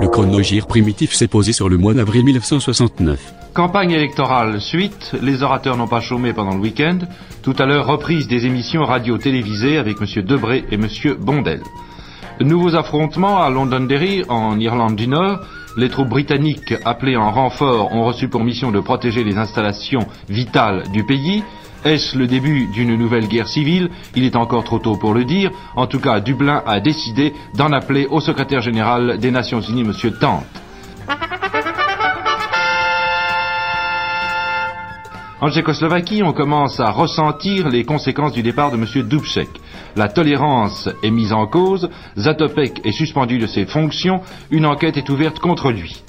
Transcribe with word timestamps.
Le 0.00 0.06
chronogir 0.06 0.66
primitif 0.68 1.12
s'est 1.12 1.26
posé 1.26 1.52
sur 1.52 1.68
le 1.68 1.76
mois 1.76 1.92
d'avril 1.92 2.24
1969. 2.24 3.34
Campagne 3.52 3.90
électorale 3.90 4.60
suite, 4.60 5.16
les 5.20 5.42
orateurs 5.42 5.76
n'ont 5.76 5.88
pas 5.88 6.00
chômé 6.00 6.32
pendant 6.32 6.54
le 6.54 6.60
week-end. 6.60 6.98
Tout 7.42 7.54
à 7.58 7.66
l'heure, 7.66 7.86
reprise 7.86 8.28
des 8.28 8.46
émissions 8.46 8.84
radio-télévisées 8.84 9.76
avec 9.76 9.96
M. 10.00 10.22
Debré 10.22 10.64
et 10.70 10.74
M. 10.74 10.86
Bondel. 11.18 11.62
Nouveaux 12.40 12.76
affrontements 12.76 13.42
à 13.42 13.50
Londonderry, 13.50 14.22
en 14.28 14.60
Irlande 14.60 14.94
du 14.94 15.08
Nord. 15.08 15.40
Les 15.76 15.88
troupes 15.88 16.08
britanniques 16.08 16.74
appelées 16.84 17.16
en 17.16 17.32
renfort 17.32 17.92
ont 17.92 18.04
reçu 18.04 18.28
pour 18.28 18.44
mission 18.44 18.70
de 18.70 18.78
protéger 18.78 19.24
les 19.24 19.36
installations 19.36 20.06
vitales 20.28 20.84
du 20.92 21.04
pays. 21.04 21.42
Est-ce 21.84 22.18
le 22.18 22.26
début 22.26 22.66
d'une 22.66 22.96
nouvelle 22.96 23.28
guerre 23.28 23.48
civile? 23.48 23.90
Il 24.16 24.24
est 24.24 24.36
encore 24.36 24.64
trop 24.64 24.78
tôt 24.78 24.96
pour 24.96 25.14
le 25.14 25.24
dire. 25.24 25.50
En 25.76 25.86
tout 25.86 26.00
cas, 26.00 26.20
Dublin 26.20 26.62
a 26.66 26.80
décidé 26.80 27.32
d'en 27.54 27.72
appeler 27.72 28.06
au 28.06 28.20
secrétaire 28.20 28.60
général 28.60 29.18
des 29.18 29.30
Nations 29.30 29.60
Unies, 29.60 29.82
M. 29.82 29.92
Tante. 30.20 30.44
En 35.40 35.50
Tchécoslovaquie, 35.50 36.24
on 36.24 36.32
commence 36.32 36.80
à 36.80 36.90
ressentir 36.90 37.68
les 37.68 37.84
conséquences 37.84 38.32
du 38.32 38.42
départ 38.42 38.72
de 38.72 38.76
M. 38.76 39.08
Dubček. 39.08 39.48
La 39.94 40.08
tolérance 40.08 40.88
est 41.04 41.10
mise 41.12 41.32
en 41.32 41.46
cause, 41.46 41.88
Zatopek 42.16 42.80
est 42.84 42.92
suspendu 42.92 43.38
de 43.38 43.46
ses 43.46 43.64
fonctions, 43.64 44.20
une 44.50 44.66
enquête 44.66 44.96
est 44.96 45.08
ouverte 45.10 45.38
contre 45.38 45.70
lui. 45.70 46.02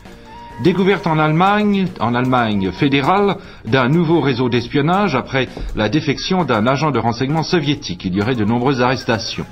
Découverte 0.63 1.07
en 1.07 1.17
Allemagne, 1.17 1.87
en 2.01 2.13
Allemagne 2.13 2.71
fédérale, 2.73 3.37
d'un 3.65 3.87
nouveau 3.87 4.19
réseau 4.19 4.49
d'espionnage 4.49 5.15
après 5.15 5.47
la 5.77 5.87
défection 5.87 6.43
d'un 6.43 6.67
agent 6.67 6.91
de 6.91 6.99
renseignement 6.99 7.43
soviétique. 7.43 8.03
Il 8.03 8.13
y 8.13 8.21
aurait 8.21 8.35
de 8.35 8.43
nombreuses 8.43 8.81
arrestations. 8.81 9.45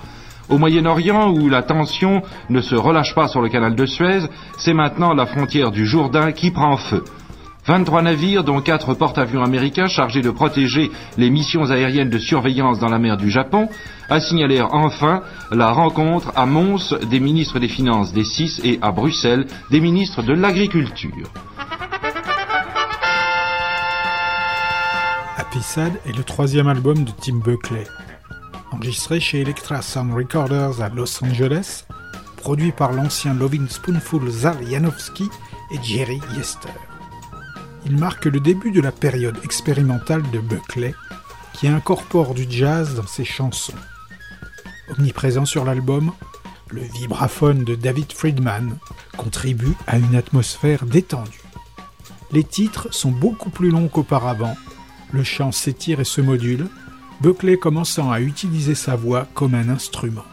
Au 0.50 0.58
Moyen-Orient, 0.58 1.32
où 1.32 1.48
la 1.48 1.62
tension 1.62 2.24
ne 2.50 2.60
se 2.60 2.76
relâche 2.76 3.16
pas 3.16 3.30
sur 3.30 3.42
le 3.42 3.48
canal 3.48 3.74
de 3.74 3.86
Suez, 3.86 4.20
c'est 4.58 4.74
maintenant 4.74 5.14
la 5.14 5.26
frontière 5.26 5.72
du 5.72 5.86
Jourdain 5.86 6.34
qui 6.34 6.52
prend 6.52 6.76
feu. 6.76 7.06
23 7.68 8.02
navires, 8.02 8.44
dont 8.46 8.62
4 8.62 8.94
porte-avions 8.94 9.44
américains 9.44 9.88
chargés 9.88 10.22
de 10.22 10.32
protéger 10.32 10.90
les 11.18 11.30
missions 11.30 11.70
aériennes 11.70 12.10
de 12.10 12.18
surveillance 12.18 12.80
dans 12.80 12.88
la 12.88 12.98
mer 12.98 13.18
du 13.18 13.30
Japon, 13.30 13.68
assignalèrent 14.10 14.74
enfin 14.74 15.22
la 15.52 15.72
rencontre 15.72 16.32
à 16.36 16.46
Mons 16.46 16.96
des 17.10 17.20
ministres 17.20 17.60
des 17.60 17.68
Finances 17.68 18.14
des 18.14 18.24
six 18.24 18.62
et 18.64 18.80
à 18.82 18.92
Bruxelles 18.92 19.48
des 19.70 19.82
ministres 19.82 20.24
de 20.24 20.34
l'Agriculture. 20.34 21.30
Sad 25.62 26.00
est 26.06 26.16
le 26.16 26.24
troisième 26.24 26.68
album 26.68 27.04
de 27.04 27.12
Tim 27.20 27.38
Buckley. 27.38 27.84
Enregistré 28.72 29.20
chez 29.20 29.42
Electra 29.42 29.82
Sound 29.82 30.14
Recorders 30.14 30.82
à 30.82 30.90
Los 30.90 31.24
Angeles, 31.24 31.86
produit 32.38 32.72
par 32.72 32.92
l'ancien 32.92 33.34
Loving 33.34 33.68
Spoonful 33.68 34.30
Zal 34.30 34.58
Janowski 34.70 35.30
et 35.72 35.82
Jerry 35.82 36.20
Yester 36.36 36.70
il 37.86 37.98
marque 37.98 38.26
le 38.26 38.40
début 38.40 38.72
de 38.72 38.82
la 38.82 38.92
période 38.92 39.38
expérimentale 39.44 40.24
de 40.32 40.40
Buckley, 40.40 40.94
qui 41.54 41.68
incorpore 41.68 42.34
du 42.34 42.46
jazz 42.50 42.96
dans 42.96 43.08
ses 43.08 43.26
chansons. 43.26 43.74
Omniprésent 44.90 45.46
sur 45.46 45.66
l'album, 45.66 46.12
le 46.70 46.82
vibraphone 46.82 47.64
de 47.64 47.76
David 47.76 48.12
Friedman 48.12 48.78
contribue 49.18 49.74
à 49.88 49.98
une 49.98 50.16
atmosphère 50.16 50.86
détendue. 50.86 51.42
Les 52.32 52.44
titres 52.44 52.90
sont 52.92 53.12
beaucoup 53.12 53.50
plus 53.50 53.70
longs 53.70 53.88
qu'auparavant, 53.88 54.56
le 55.12 55.24
chant 55.24 55.52
s'étire 55.52 56.00
et 56.00 56.06
se 56.06 56.22
module, 56.22 56.68
Buckley 57.22 57.58
commençant 57.58 58.12
à 58.12 58.20
utiliser 58.20 58.76
sa 58.76 58.96
voix 58.96 59.28
comme 59.34 59.56
un 59.56 59.70
instrument. 59.70 60.26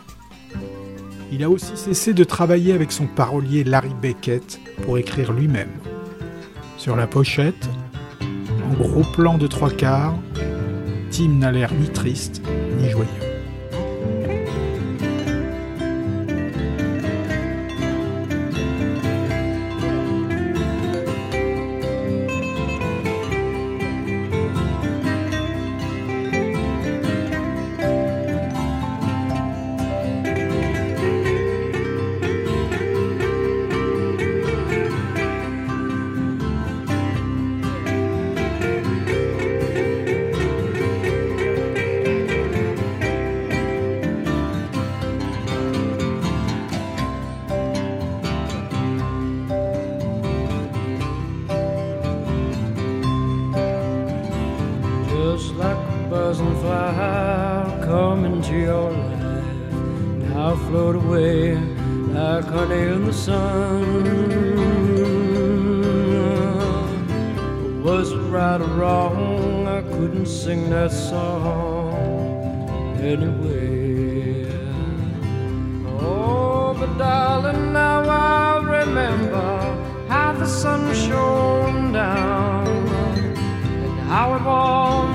Il 1.33 1.43
a 1.43 1.51
aussi 1.51 1.77
cessé 1.77 2.13
de 2.13 2.25
travailler 2.25 2.73
avec 2.73 2.93
son 2.93 3.07
parolier 3.07 3.65
Larry 3.65 3.95
Beckett 4.01 4.61
pour 4.83 4.99
écrire 4.99 5.33
lui-même. 5.33 5.73
Sur 6.84 6.97
la 6.97 7.06
pochette, 7.06 7.71
en 8.62 8.75
gros 8.75 9.05
plan 9.05 9.39
de 9.39 9.47
trois 9.47 9.71
quarts, 9.71 10.19
Tim 11.11 11.39
n'a 11.39 11.50
l'air 11.50 11.72
ni 11.72 11.89
triste 11.89 12.43
ni 12.78 12.91
joyeux. 12.91 13.24
couldn't 69.91 70.27
sing 70.27 70.71
that 70.71 70.91
song 70.91 71.93
anyway. 73.00 74.47
Oh, 76.00 76.75
but 76.78 76.97
darling, 76.99 77.72
now 77.72 78.03
I 78.09 78.62
remember 78.81 79.50
how 80.09 80.33
the 80.33 80.47
sun 80.47 80.94
shone 80.94 81.93
down 81.93 82.67
and 82.67 84.00
how 84.09 84.34
it 84.37 84.43
warmed. 84.44 85.14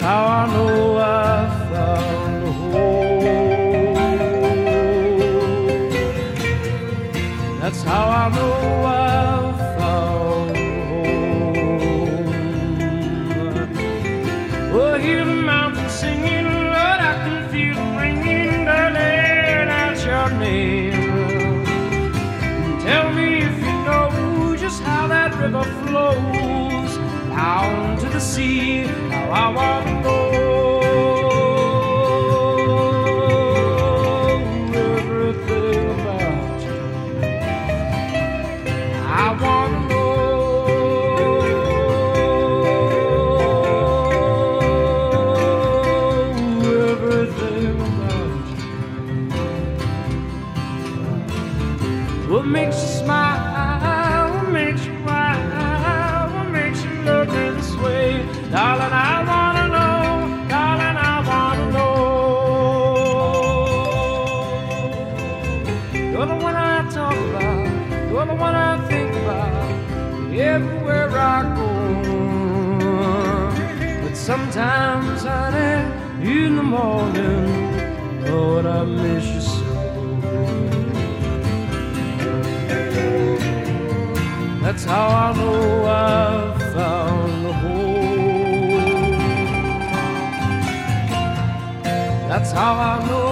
how 0.00 0.24
I 0.24 0.46
know 0.46 0.96
I 0.96 1.48
found 1.70 2.44
home. 2.72 3.94
That's 7.60 7.82
how 7.82 8.08
I 8.08 8.28
know 8.34 8.54
I 8.86 8.98
found 9.78 10.56
home. 10.56 11.90
Oh, 14.72 14.94
hear 14.98 15.24
the 15.24 15.34
mountain 15.34 15.88
singing, 15.90 16.46
Lord, 16.46 17.00
I 17.10 17.14
can 17.24 17.48
feel 17.50 17.74
the 17.74 17.86
ringing, 18.00 18.64
darling, 18.64 19.68
out 19.80 19.98
your 20.04 20.30
name. 20.38 21.64
Tell 22.80 23.12
me 23.12 23.28
if 23.42 23.56
you 23.58 23.74
know 23.84 24.56
just 24.56 24.82
how 24.82 25.06
that 25.08 25.34
river 25.34 25.64
flows 25.84 26.92
down 27.28 27.98
to 27.98 28.08
the 28.08 28.20
sea 28.20 28.86
I 29.32 29.48
wanna 29.48 30.02
go. 30.02 30.29
Morning, 77.00 78.24
Lord, 78.30 78.66
I 78.66 78.84
miss 78.84 79.26
you 79.34 79.40
so. 79.40 79.72
That's 84.62 84.84
how 84.84 85.06
I 85.24 85.28
know 85.38 85.62
I've 85.86 86.58
found 86.74 87.32
the 87.44 87.52
home. 87.62 88.80
That's 92.30 92.52
how 92.52 92.74
I 92.90 92.94
know 93.08 93.29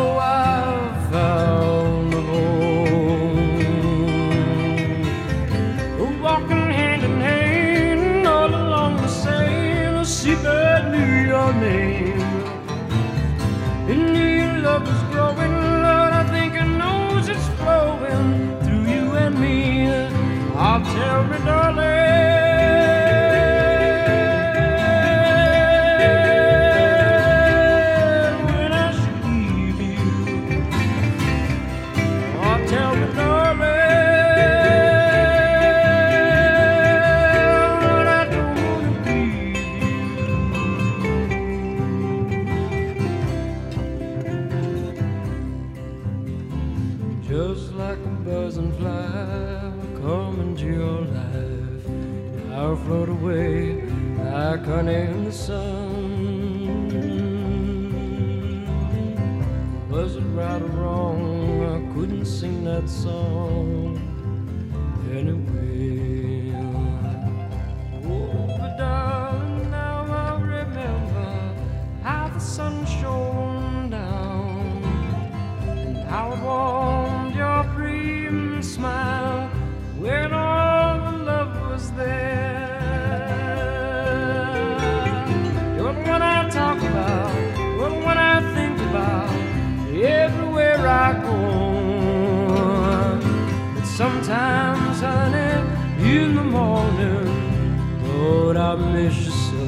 I 98.69 98.75
miss 98.75 99.17
you 99.25 99.31
so, 99.31 99.65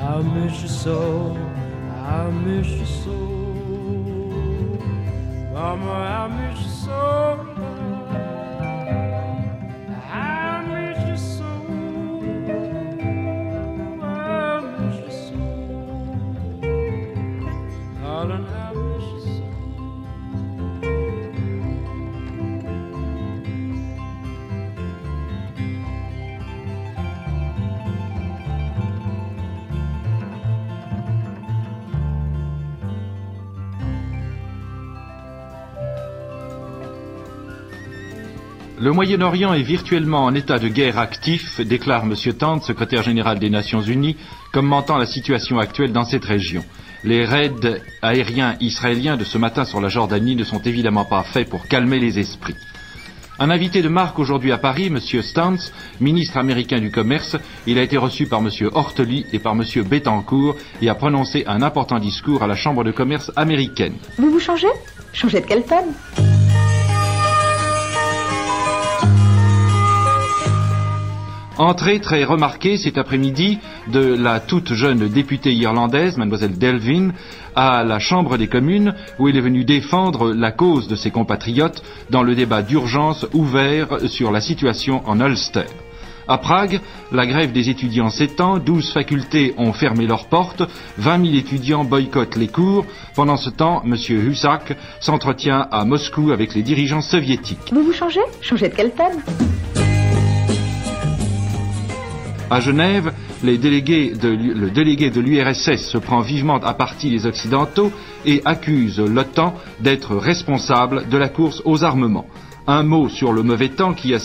I 0.00 0.22
miss 0.22 0.62
you 0.62 0.68
so, 0.68 1.36
I 1.92 2.30
miss 2.30 2.66
you 2.68 2.77
Le 38.88 38.94
Moyen-Orient 38.94 39.52
est 39.52 39.60
virtuellement 39.60 40.24
en 40.24 40.34
état 40.34 40.58
de 40.58 40.66
guerre 40.66 40.98
actif, 40.98 41.60
déclare 41.60 42.04
M. 42.04 42.14
Tand, 42.32 42.62
secrétaire 42.62 43.02
général 43.02 43.38
des 43.38 43.50
Nations 43.50 43.82
Unies, 43.82 44.16
commentant 44.50 44.96
la 44.96 45.04
situation 45.04 45.58
actuelle 45.58 45.92
dans 45.92 46.06
cette 46.06 46.24
région. 46.24 46.64
Les 47.04 47.26
raids 47.26 47.82
aériens 48.00 48.56
israéliens 48.62 49.18
de 49.18 49.24
ce 49.24 49.36
matin 49.36 49.66
sur 49.66 49.82
la 49.82 49.90
Jordanie 49.90 50.36
ne 50.36 50.42
sont 50.42 50.62
évidemment 50.62 51.04
pas 51.04 51.22
faits 51.22 51.50
pour 51.50 51.68
calmer 51.68 51.98
les 51.98 52.18
esprits. 52.18 52.56
Un 53.38 53.50
invité 53.50 53.82
de 53.82 53.90
marque 53.90 54.18
aujourd'hui 54.18 54.52
à 54.52 54.58
Paris, 54.58 54.86
M. 54.86 54.98
Stantz, 54.98 55.70
ministre 56.00 56.38
américain 56.38 56.80
du 56.80 56.90
Commerce, 56.90 57.36
il 57.66 57.78
a 57.78 57.82
été 57.82 57.98
reçu 57.98 58.24
par 58.24 58.40
M. 58.40 58.48
Hortely 58.72 59.26
et 59.34 59.38
par 59.38 59.52
M. 59.52 59.64
Bettencourt 59.84 60.56
et 60.80 60.88
a 60.88 60.94
prononcé 60.94 61.44
un 61.46 61.60
important 61.60 61.98
discours 61.98 62.42
à 62.42 62.46
la 62.46 62.54
Chambre 62.54 62.84
de 62.84 62.92
commerce 62.92 63.30
américaine. 63.36 63.96
Vous 64.16 64.30
vous 64.30 64.40
changez? 64.40 64.72
Changez 65.12 65.42
de 65.42 65.46
quelle 65.46 65.64
femme 65.64 65.92
Entrée 71.58 71.98
très 71.98 72.22
remarquée 72.22 72.76
cet 72.76 72.98
après-midi 72.98 73.58
de 73.92 74.14
la 74.14 74.38
toute 74.38 74.74
jeune 74.74 75.08
députée 75.08 75.52
irlandaise, 75.52 76.16
mademoiselle 76.16 76.56
Delvin, 76.56 77.10
à 77.56 77.82
la 77.82 77.98
Chambre 77.98 78.38
des 78.38 78.46
communes, 78.46 78.94
où 79.18 79.26
elle 79.26 79.36
est 79.36 79.40
venue 79.40 79.64
défendre 79.64 80.32
la 80.32 80.52
cause 80.52 80.86
de 80.86 80.94
ses 80.94 81.10
compatriotes 81.10 81.82
dans 82.10 82.22
le 82.22 82.36
débat 82.36 82.62
d'urgence 82.62 83.26
ouvert 83.32 84.08
sur 84.08 84.30
la 84.30 84.40
situation 84.40 85.02
en 85.06 85.18
Ulster. 85.20 85.64
À 86.28 86.38
Prague, 86.38 86.80
la 87.10 87.26
grève 87.26 87.50
des 87.50 87.70
étudiants 87.70 88.10
s'étend, 88.10 88.58
12 88.58 88.92
facultés 88.92 89.54
ont 89.56 89.72
fermé 89.72 90.06
leurs 90.06 90.28
portes, 90.28 90.62
20 90.98 91.24
000 91.24 91.36
étudiants 91.38 91.84
boycottent 91.84 92.36
les 92.36 92.48
cours. 92.48 92.86
Pendant 93.16 93.36
ce 93.36 93.50
temps, 93.50 93.82
M. 93.84 93.96
Husak 94.08 94.76
s'entretient 95.00 95.66
à 95.72 95.84
Moscou 95.84 96.30
avec 96.30 96.54
les 96.54 96.62
dirigeants 96.62 97.00
soviétiques. 97.00 97.72
Vous 97.72 97.82
vous 97.82 97.92
changez? 97.92 98.20
Changez 98.42 98.68
de 98.68 98.74
quelle 98.76 98.92
femme 98.92 99.22
À 102.50 102.60
Genève, 102.60 103.12
le 103.44 103.56
délégué 103.58 104.10
de 105.10 105.20
l'URSS 105.20 105.90
se 105.90 105.98
prend 105.98 106.20
vivement 106.20 106.56
à 106.56 106.72
partie 106.72 107.10
les 107.10 107.26
Occidentaux 107.26 107.92
et 108.24 108.40
accuse 108.46 108.98
l'OTAN 109.00 109.54
d'être 109.80 110.16
responsable 110.16 111.08
de 111.10 111.18
la 111.18 111.28
course 111.28 111.60
aux 111.66 111.84
armements. 111.84 112.26
Un 112.66 112.84
mot 112.84 113.10
sur 113.10 113.34
le 113.34 113.42
mauvais 113.42 113.68
temps 113.68 113.92
qui 113.92 114.14
a 114.14 114.18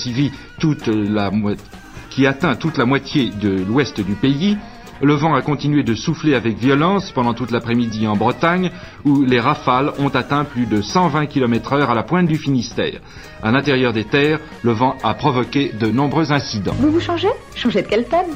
qui 2.10 2.28
atteint 2.28 2.56
toute 2.56 2.78
la 2.78 2.86
moitié 2.86 3.30
de 3.42 3.50
l'ouest 3.50 4.00
du 4.00 4.14
pays. 4.14 4.58
Le 5.04 5.16
vent 5.16 5.36
a 5.36 5.42
continué 5.42 5.84
de 5.84 5.96
souffler 5.96 6.34
avec 6.34 6.58
violence 6.58 7.12
pendant 7.12 7.34
toute 7.34 7.52
l'après-midi 7.52 8.08
en 8.08 8.16
Bretagne, 8.16 8.72
où 9.04 9.22
les 9.24 9.42
rafales 9.42 9.92
ont 10.00 10.08
atteint 10.08 10.46
plus 10.46 10.66
de 10.66 10.82
120 10.82 11.26
km 11.26 11.74
heure 11.74 11.92
à 11.92 11.94
la 11.94 12.04
pointe 12.04 12.26
du 12.26 12.38
Finistère. 12.38 13.02
À 13.42 13.52
l'intérieur 13.52 13.92
des 13.92 14.06
terres, 14.06 14.40
le 14.62 14.72
vent 14.72 14.96
a 15.04 15.14
provoqué 15.14 15.74
de 15.78 15.88
nombreux 15.88 16.32
incidents. 16.32 16.74
Vous 16.80 16.90
vous 16.90 17.02
changez? 17.02 17.28
Changez 17.54 17.82
de 17.82 17.88
quelle 17.88 18.06
femme 18.06 18.28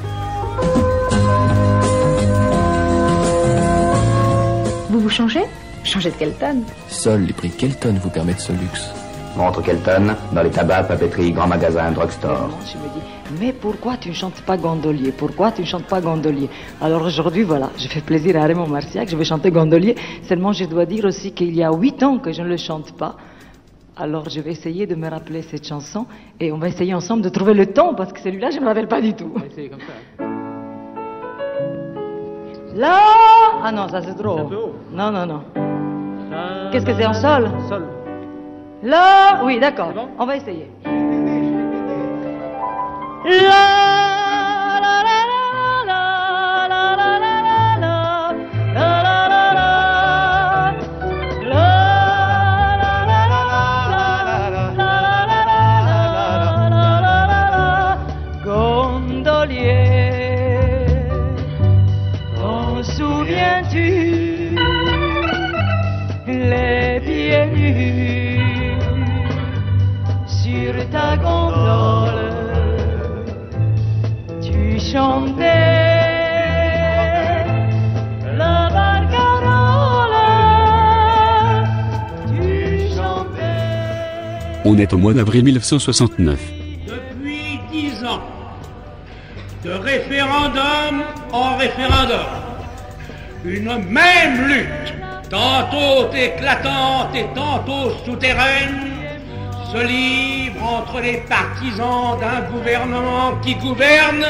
Vous 4.89 5.00
vous 5.00 5.09
changez? 5.09 5.45
Changez 5.86 6.12
de 6.12 6.15
quelle 6.15 6.33
femme 6.33 6.63
Seuls 6.89 7.21
les 7.21 7.33
prix 7.33 7.50
Kelton 7.50 7.97
vous 8.03 8.09
permettent 8.09 8.41
ce 8.41 8.51
luxe. 8.51 8.91
Montre 9.38 9.62
Kelton, 9.62 10.17
dans 10.33 10.43
les 10.43 10.51
tabacs, 10.51 10.89
papeterie, 10.89 11.31
grand 11.31 11.47
magasin, 11.47 11.91
drugstore. 11.91 12.50
Mais 13.39 13.53
pourquoi 13.53 13.98
tu 13.98 14.10
ne 14.10 14.13
chantes 14.13 14.41
pas 14.41 14.58
gondolier? 14.58 15.12
Pourquoi 15.12 15.51
tu 15.51 15.62
ne 15.62 15.65
chantes 15.67 15.86
pas 15.86 16.01
gondolier? 16.01 16.50
Alors 16.82 17.03
aujourd'hui, 17.03 17.44
voilà, 17.44 17.70
je 17.77 17.88
fais 17.88 18.01
plaisir 18.01 18.36
à 18.38 18.46
Raymond 18.46 18.67
Marciac, 18.67 19.08
je 19.10 19.15
vais 19.15 19.24
chanter 19.24 19.51
gondolier. 19.51 19.96
Seulement, 20.24 20.53
je 20.53 20.65
dois 20.65 20.86
dire 20.86 21.06
aussi 21.06 21.32
qu'il 21.34 21.56
y 21.56 21.63
a 21.63 21.72
huit 21.72 22.01
ans 22.03 22.17
que 22.17 22.32
je 22.32 22.41
ne 22.41 22.48
le 22.48 22.58
chante 22.58 22.94
pas. 22.94 23.15
Alors 23.96 24.29
je 24.29 24.39
vais 24.41 24.51
essayer 24.51 24.86
de 24.86 24.96
me 24.96 25.10
rappeler 25.10 25.41
cette 25.41 25.65
chanson 25.67 26.06
et 26.39 26.51
on 26.51 26.58
va 26.60 26.67
essayer 26.67 26.94
ensemble 26.94 27.24
de 27.24 27.29
trouver 27.29 27.56
le 27.56 27.65
temps 27.67 27.96
parce 27.96 28.13
que 28.13 28.20
celui-là 28.20 28.51
je 28.51 28.58
ne 28.58 28.62
me 28.62 28.67
rappelle 28.67 28.88
pas 28.88 29.01
du 29.01 29.13
tout. 29.15 29.32
On 29.36 29.39
va 29.39 29.46
essayer 29.48 29.70
comme 29.70 29.79
ça. 29.79 30.24
Là 32.75 33.00
Ah 33.63 33.72
non, 33.72 33.88
ça 33.89 34.01
c'est 34.01 34.13
trop. 34.15 34.39
haut. 34.39 34.75
Non, 34.94 35.12
non, 35.12 35.25
non. 35.25 35.41
Qu'est-ce 36.72 36.86
que 36.86 36.94
c'est 36.94 37.08
en 37.08 37.13
sol? 37.13 37.50
Sol. 37.67 37.86
Là 38.84 39.44
Oui, 39.44 39.60
d'accord. 39.60 39.94
On 40.20 40.25
va 40.27 40.36
essayer. 40.38 40.70
D'avril 85.17 85.45
1969. 85.45 86.39
Depuis 86.86 87.59
dix 87.71 88.05
ans, 88.05 88.21
de 89.65 89.71
référendum 89.71 91.01
en 91.31 91.57
référendum, 91.57 92.27
une 93.43 93.77
même 93.89 94.47
lutte, 94.47 94.93
tantôt 95.31 96.13
éclatante 96.13 97.15
et 97.15 97.25
tantôt 97.33 97.93
souterraine, 98.05 98.91
se 99.74 99.88
livre 99.88 100.63
entre 100.63 101.01
les 101.01 101.17
partisans 101.27 102.19
d'un 102.19 102.41
gouvernement 102.51 103.38
qui 103.43 103.55
gouverne 103.55 104.24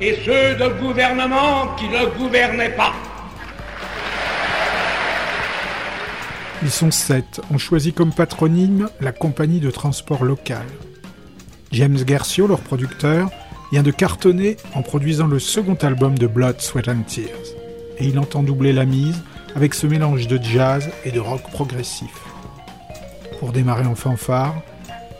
et 0.00 0.16
ceux 0.24 0.54
de 0.54 0.68
gouvernements 0.80 1.76
qui 1.76 1.90
ne 1.90 2.06
gouvernaient 2.18 2.70
pas. 2.74 2.94
Ils 6.62 6.70
sont 6.70 6.92
sept, 6.92 7.40
ont 7.50 7.58
choisi 7.58 7.92
comme 7.92 8.12
patronyme 8.12 8.88
la 9.00 9.10
compagnie 9.10 9.58
de 9.58 9.70
transport 9.70 10.24
local. 10.24 10.64
James 11.72 12.04
Garcio, 12.04 12.46
leur 12.46 12.60
producteur, 12.60 13.30
vient 13.72 13.82
de 13.82 13.90
cartonner 13.90 14.56
en 14.74 14.82
produisant 14.82 15.26
le 15.26 15.40
second 15.40 15.74
album 15.74 16.16
de 16.16 16.28
Blood, 16.28 16.60
Sweat 16.60 16.86
and 16.88 17.02
Tears. 17.08 17.56
Et 17.98 18.06
il 18.06 18.18
entend 18.18 18.44
doubler 18.44 18.72
la 18.72 18.84
mise 18.84 19.22
avec 19.56 19.74
ce 19.74 19.86
mélange 19.88 20.28
de 20.28 20.40
jazz 20.40 20.88
et 21.04 21.10
de 21.10 21.18
rock 21.18 21.42
progressif. 21.50 22.12
Pour 23.40 23.52
démarrer 23.52 23.86
en 23.86 23.96
fanfare, 23.96 24.54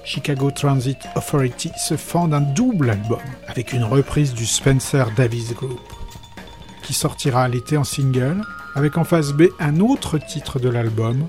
Chicago 0.04 0.50
Transit 0.50 0.98
Authority 1.16 1.70
se 1.76 1.96
fend 1.96 2.28
d'un 2.28 2.40
double 2.40 2.90
album 2.90 3.20
avec 3.48 3.72
une 3.72 3.84
reprise 3.84 4.32
du 4.32 4.46
Spencer 4.46 5.10
Davis 5.16 5.54
Group, 5.54 5.80
qui 6.82 6.94
sortira 6.94 7.48
l'été 7.48 7.76
en 7.76 7.84
single, 7.84 8.42
avec 8.74 8.98
en 8.98 9.04
face 9.04 9.32
B 9.32 9.44
un 9.60 9.80
autre 9.80 10.18
titre 10.18 10.58
de 10.58 10.68
l'album, 10.68 11.26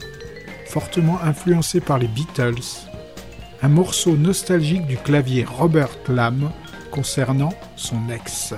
fortement 0.67 1.21
influencé 1.21 1.79
par 1.81 1.97
les 1.97 2.07
Beatles, 2.07 2.87
un 3.61 3.69
morceau 3.69 4.15
nostalgique 4.15 4.85
du 4.87 4.97
clavier 4.97 5.45
Robert 5.45 5.97
Lamb 6.09 6.51
concernant 6.91 7.53
son 7.75 8.09
ex. 8.09 8.53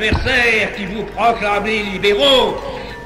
Adversaires 0.00 0.74
qui 0.76 0.86
vous 0.86 1.04
proclamez 1.14 1.82
libéraux, 1.82 2.56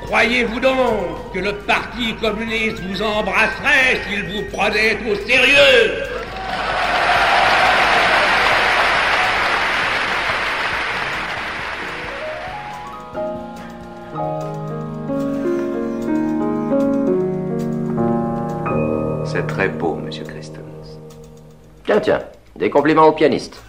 croyez-vous 0.07 0.61
donc 0.61 1.33
que 1.33 1.41
le 1.41 1.53
Parti 1.55 2.15
communiste 2.15 2.81
vous 2.83 3.03
embrasserait 3.03 4.01
s'il 4.09 4.25
vous 4.31 4.43
prenait 4.53 4.97
au 5.11 5.17
sérieux? 5.27 6.05
C'est 19.25 19.47
très 19.49 19.69
beau, 19.69 19.97
monsieur 19.97 20.25
Christens. 20.25 20.61
Tiens, 21.85 21.99
tiens, 21.99 22.21
des 22.55 22.71
compliments 22.71 23.07
au 23.07 23.13
pianiste. 23.13 23.61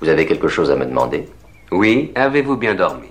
Vous 0.00 0.08
avez 0.08 0.26
quelque 0.26 0.46
chose 0.46 0.70
à 0.70 0.76
me 0.76 0.84
demander? 0.84 1.28
Oui, 1.70 2.12
avez-vous 2.14 2.56
bien 2.56 2.74
dormi? 2.74 3.08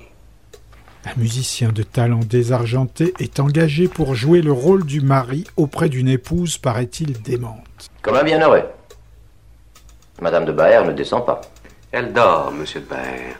Un 1.06 1.20
musicien 1.20 1.72
de 1.72 1.84
talent 1.84 2.20
désargenté 2.20 3.14
est 3.20 3.40
engagé 3.40 3.88
pour 3.88 4.16
jouer 4.16 4.42
le 4.42 4.52
rôle 4.52 4.84
du 4.84 5.00
mari 5.00 5.46
auprès 5.56 5.90
d'une 5.90 6.10
épouse, 6.10 6.58
paraît-il, 6.58 7.22
démente. 7.22 7.90
Comme 8.02 8.16
un 8.16 8.24
bienheureux. 8.24 8.64
Madame 10.22 10.46
de 10.46 10.52
Baer 10.52 10.84
ne 10.86 10.94
descend 10.94 11.26
pas. 11.26 11.42
Elle 11.92 12.12
dort, 12.12 12.52
monsieur 12.52 12.82
de 12.82 12.86
Baer. 12.88 13.38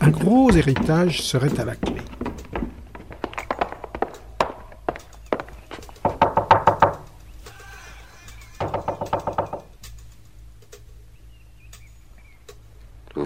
Un 0.00 0.10
gros 0.10 0.50
héritage 0.50 1.22
serait 1.22 1.58
à 1.58 1.64
la 1.64 1.74
clé. 1.74 2.00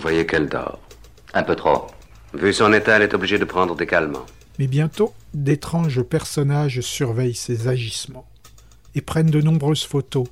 Voyez 0.03 0.27
qu'elle 0.27 0.49
dort. 0.49 0.81
Un 1.35 1.43
peu 1.43 1.57
trop. 1.57 1.87
Vu 2.35 2.53
son 2.53 2.73
état, 2.73 2.97
elle 2.97 3.03
est 3.03 3.15
obligée 3.15 3.39
de 3.39 3.45
prendre 3.45 3.75
des 3.75 3.87
calmants. 3.87 4.27
Mais 4.59 4.67
bientôt, 4.67 5.15
d'étranges 5.33 6.03
personnages 6.03 6.81
surveillent 6.81 7.35
ses 7.35 7.69
agissements 7.69 8.27
et 8.95 9.01
prennent 9.01 9.31
de 9.31 9.41
nombreuses 9.41 9.85
photos. 9.85 10.27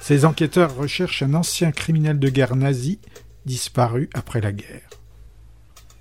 Ces 0.00 0.24
enquêteurs 0.24 0.74
recherchent 0.76 1.22
un 1.22 1.34
ancien 1.34 1.72
criminel 1.72 2.18
de 2.18 2.28
guerre 2.28 2.56
nazi 2.56 2.98
disparu 3.46 4.10
après 4.14 4.40
la 4.40 4.52
guerre. 4.52 4.88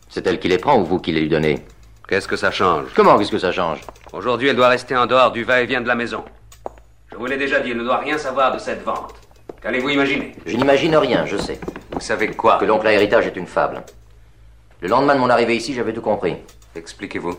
C'est 0.10 0.28
elle 0.28 0.40
qui 0.40 0.48
les 0.48 0.58
prend 0.58 0.80
ou 0.80 0.86
vous 0.86 1.00
qui 1.00 1.12
les 1.12 1.22
lui 1.22 1.30
donnez? 1.30 1.64
Qu'est-ce 2.08 2.28
que 2.28 2.36
ça 2.36 2.52
change? 2.52 2.88
Comment 2.96 3.18
qu'est-ce 3.18 3.32
que 3.32 3.40
ça 3.40 3.52
change? 3.52 3.80
Aujourd'hui, 4.14 4.48
elle 4.48 4.56
doit 4.56 4.70
rester 4.70 4.96
en 4.96 5.06
dehors 5.06 5.32
du 5.32 5.44
va-et-vient 5.44 5.82
de 5.82 5.88
la 5.88 5.96
maison. 5.96 6.24
Je 7.12 7.18
vous 7.18 7.26
l'ai 7.26 7.38
déjà 7.38 7.60
dit, 7.60 7.72
elle 7.72 7.78
ne 7.78 7.84
doit 7.84 8.00
rien 8.00 8.18
savoir 8.18 8.54
de 8.54 8.60
cette 8.60 8.84
vente. 8.84 9.16
Qu'allez-vous 9.62 9.90
imaginer? 9.90 10.34
Je 10.46 10.56
n'imagine 10.56 10.96
rien, 10.96 11.26
je 11.26 11.38
sais. 11.38 11.60
Vous 11.92 12.00
savez 12.00 12.28
quoi? 12.28 12.58
Que 12.60 12.66
l'oncle 12.66 12.88
à 12.88 12.94
héritage 12.94 13.26
est 13.28 13.36
une 13.36 13.48
fable. 13.48 13.84
Le 14.82 14.88
lendemain 14.88 15.16
de 15.16 15.20
mon 15.20 15.30
arrivée 15.30 15.56
ici, 15.56 15.74
j'avais 15.74 15.94
tout 15.94 16.02
compris. 16.02 16.36
Expliquez-vous. 16.76 17.36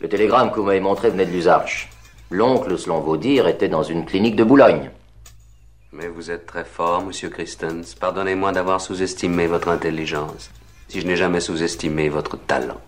Le 0.00 0.08
télégramme 0.08 0.52
que 0.52 0.60
vous 0.60 0.66
m'avez 0.66 0.80
montré 0.80 1.10
venait 1.10 1.26
de 1.26 1.32
l'Usarche. 1.32 1.90
L'oncle, 2.30 2.78
selon 2.78 3.00
vos 3.00 3.16
dires, 3.16 3.48
était 3.48 3.68
dans 3.68 3.82
une 3.82 4.06
clinique 4.06 4.36
de 4.36 4.44
Boulogne. 4.44 4.90
Mais 5.92 6.06
vous 6.06 6.30
êtes 6.30 6.46
très 6.46 6.64
fort, 6.64 7.04
monsieur 7.04 7.30
Christens. 7.30 7.96
Pardonnez-moi 7.96 8.52
d'avoir 8.52 8.80
sous-estimé 8.80 9.46
votre 9.46 9.68
intelligence, 9.68 10.50
si 10.86 11.00
je 11.00 11.06
n'ai 11.06 11.16
jamais 11.16 11.40
sous-estimé 11.40 12.08
votre 12.08 12.36
talent. 12.36 12.80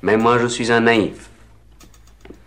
Mais 0.00 0.16
moi, 0.16 0.38
je 0.38 0.46
suis 0.46 0.72
un 0.72 0.80
naïf. 0.80 1.28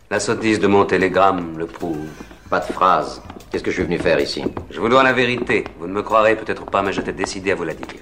La 0.09 0.19
sottise 0.19 0.59
de 0.59 0.67
mon 0.67 0.85
télégramme 0.85 1.57
le 1.59 1.67
prouve. 1.67 2.07
Pas 2.49 2.59
de 2.59 2.65
phrase. 2.73 3.21
Qu'est-ce 3.51 3.63
que 3.63 3.71
je 3.71 3.75
suis 3.77 3.83
venu 3.83 3.99
faire 3.99 4.19
ici 4.19 4.43
Je 4.71 4.79
vous 4.79 4.89
dois 4.89 5.03
la 5.03 5.13
vérité. 5.13 5.63
Vous 5.79 5.87
ne 5.87 5.93
me 5.93 6.01
croirez 6.01 6.35
peut-être 6.35 6.65
pas, 6.65 6.81
mais 6.81 6.93
j'étais 6.93 7.13
décidé 7.13 7.51
à 7.51 7.55
vous 7.55 7.63
la 7.63 7.73
dire. 7.73 8.01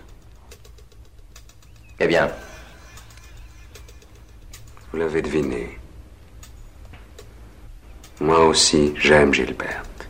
Eh 2.00 2.08
bien, 2.08 2.30
Vous 4.92 4.98
l'avez 5.00 5.22
deviné. 5.22 5.78
Moi 8.22 8.46
aussi, 8.46 8.94
j'aime 8.98 9.34
Gilberte. 9.34 10.08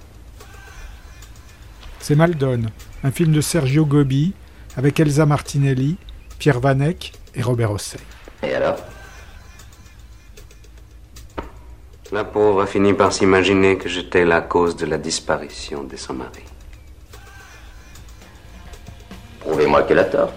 C'est 2.00 2.16
Maldon, 2.16 2.62
un 3.04 3.12
film 3.12 3.34
de 3.34 3.42
Sergio 3.42 3.86
Gobi 3.86 4.34
avec 4.78 5.00
Elsa 5.00 5.26
Martinelli, 5.26 5.98
Pierre 6.40 6.60
Vanek 6.60 7.12
et 7.36 7.42
Robert 7.42 7.72
Hossein. 7.72 7.98
et 8.44 8.54
alors? 8.54 8.78
La 12.18 12.24
pauvre 12.24 12.64
a 12.64 12.66
fini 12.66 12.94
par 12.94 13.14
s'imaginer 13.14 13.78
que 13.78 13.88
j'étais 13.88 14.26
la 14.26 14.42
cause 14.42 14.76
de 14.76 14.88
la 14.88 14.98
disparition 14.98 15.84
de 15.84 15.96
son 15.96 16.16
mari. 16.16 16.42
Prouvez-moi 19.42 19.84
qu'elle 19.84 20.00
a 20.00 20.06
tort. 20.06 20.34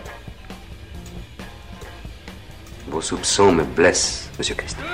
Vos 2.87 3.01
soupçons 3.01 3.53
me 3.53 3.65
blessent, 3.65 4.29
monsieur 4.37 4.55
Christophe. 4.57 4.85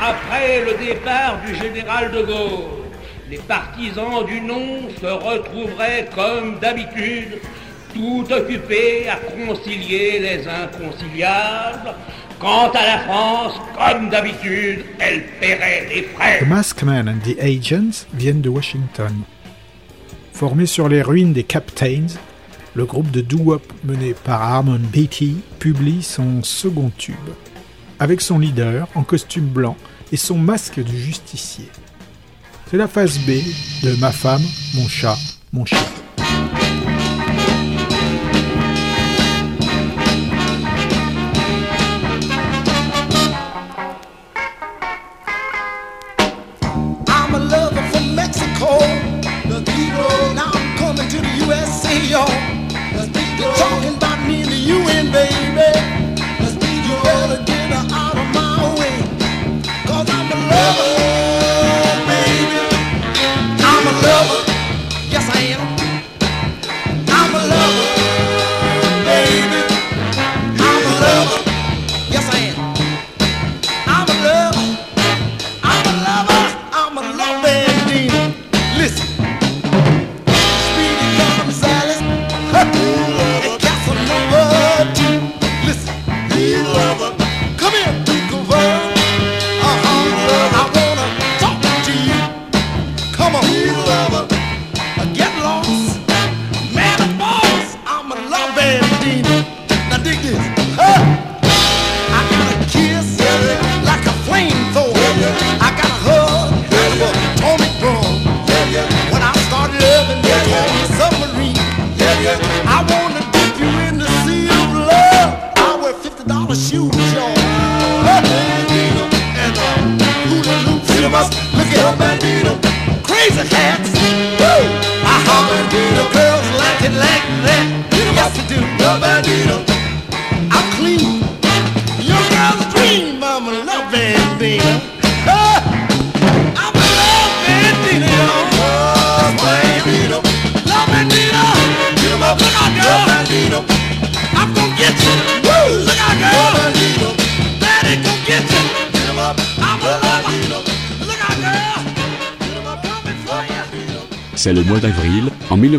Après 0.00 0.64
le 0.64 0.78
départ 0.82 1.42
du 1.44 1.54
général 1.54 2.10
de 2.10 2.22
Gaulle, 2.22 2.86
les 3.28 3.36
partisans 3.36 4.24
du 4.24 4.40
non 4.40 4.88
se 4.98 5.04
retrouveraient 5.04 6.08
comme 6.14 6.58
d'habitude, 6.58 7.38
tout 7.92 8.24
occupés 8.30 9.10
à 9.10 9.16
concilier 9.16 10.20
les 10.20 10.48
inconciliables. 10.48 11.94
Quant 12.38 12.70
à 12.70 12.84
la 12.84 12.98
France, 12.98 13.54
comme 13.78 14.10
d'habitude, 14.10 14.84
elle 14.98 15.24
paierait 15.40 15.86
les 15.88 16.02
frais. 16.02 16.40
The 16.40 16.46
Masked 16.46 16.84
Man 16.84 17.08
and 17.08 17.20
the 17.24 17.38
Agents 17.40 18.06
viennent 18.12 18.42
de 18.42 18.50
Washington. 18.50 19.22
Formé 20.34 20.66
sur 20.66 20.88
les 20.90 21.00
ruines 21.00 21.32
des 21.32 21.44
Captains, 21.44 22.08
le 22.74 22.84
groupe 22.84 23.10
de 23.10 23.22
doo-wop 23.22 23.72
mené 23.84 24.12
par 24.12 24.42
Harmon 24.42 24.78
Beatty 24.78 25.36
publie 25.58 26.02
son 26.02 26.42
second 26.42 26.90
tube, 26.98 27.14
avec 27.98 28.20
son 28.20 28.38
leader 28.38 28.86
en 28.94 29.02
costume 29.02 29.46
blanc 29.46 29.76
et 30.12 30.18
son 30.18 30.36
masque 30.36 30.78
de 30.78 30.92
justicier. 30.94 31.68
C'est 32.70 32.76
la 32.76 32.88
phase 32.88 33.18
B 33.20 33.30
de 33.82 33.98
Ma 33.98 34.12
femme, 34.12 34.42
mon 34.74 34.86
chat, 34.88 35.16
mon 35.54 35.64
chien. 35.64 35.78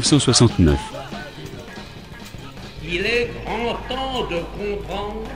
1969. 0.07 0.79
Il 2.89 3.05
est 3.05 3.29
grand 3.43 3.73
temps 3.89 4.25
de 4.29 4.39
comprendre 4.57 5.27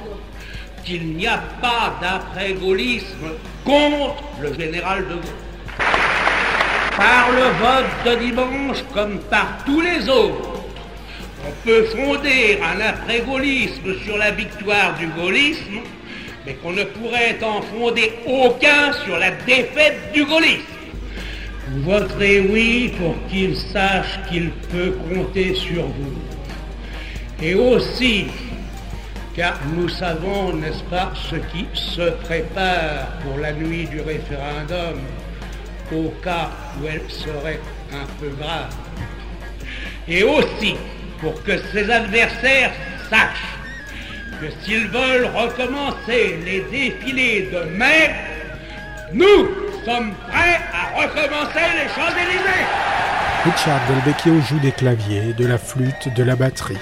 qu'il 0.85 1.07
n'y 1.17 1.27
a 1.27 1.39
pas 1.61 1.97
d'après-gaullisme 2.01 3.31
contre 3.65 4.23
le 4.41 4.53
général 4.53 5.05
de 5.09 5.15
Gaulle. 5.15 5.77
Par 6.95 7.31
le 7.31 7.47
vote 7.59 7.91
de 8.05 8.25
dimanche, 8.25 8.77
comme 8.93 9.19
par 9.29 9.57
tous 9.65 9.81
les 9.81 10.07
autres, 10.07 10.63
on 11.45 11.51
peut 11.65 11.83
fonder 11.87 12.59
un 12.63 12.79
après-gaullisme 12.79 13.99
sur 14.05 14.17
la 14.17 14.31
victoire 14.31 14.95
du 14.97 15.07
gaullisme, 15.07 15.81
mais 16.45 16.53
qu'on 16.53 16.71
ne 16.71 16.85
pourrait 16.85 17.37
en 17.43 17.61
fonder 17.61 18.13
aucun 18.25 18.93
sur 19.03 19.17
la 19.17 19.31
défaite 19.31 20.13
du 20.13 20.23
gaullisme. 20.23 20.80
Voterez 21.79 22.41
oui 22.41 22.93
pour 22.97 23.15
qu'il 23.29 23.55
sache 23.55 24.19
qu'il 24.29 24.51
peut 24.51 24.93
compter 25.09 25.55
sur 25.55 25.85
vous. 25.85 26.21
Et 27.41 27.55
aussi, 27.55 28.27
car 29.35 29.57
nous 29.73 29.87
savons, 29.87 30.53
n'est-ce 30.53 30.83
pas, 30.83 31.13
ce 31.29 31.37
qui 31.37 31.65
se 31.73 32.11
prépare 32.23 33.07
pour 33.23 33.37
la 33.39 33.53
nuit 33.53 33.87
du 33.87 34.01
référendum, 34.01 34.99
au 35.93 36.09
cas 36.21 36.51
où 36.81 36.87
elle 36.87 37.09
serait 37.09 37.61
un 37.93 38.05
peu 38.19 38.29
grave. 38.37 38.75
Et 40.09 40.23
aussi, 40.23 40.75
pour 41.21 41.41
que 41.43 41.57
ses 41.71 41.89
adversaires 41.89 42.73
sachent 43.09 43.55
que 44.41 44.47
s'ils 44.61 44.87
veulent 44.87 45.29
recommencer 45.33 46.37
les 46.43 46.61
défilés 46.69 47.49
de 47.51 47.77
mai, 47.77 48.09
nous 49.13 49.60
sommes 49.85 50.13
prêts 50.27 50.59
à 50.73 51.01
recommencer 51.01 51.65
les 51.75 51.89
Champs-Élysées. 51.89 52.65
Richard 53.43 53.81
Delvecchio 53.87 54.39
joue 54.41 54.59
des 54.59 54.71
claviers, 54.71 55.33
de 55.33 55.45
la 55.45 55.57
flûte, 55.57 56.13
de 56.15 56.23
la 56.23 56.35
batterie. 56.35 56.77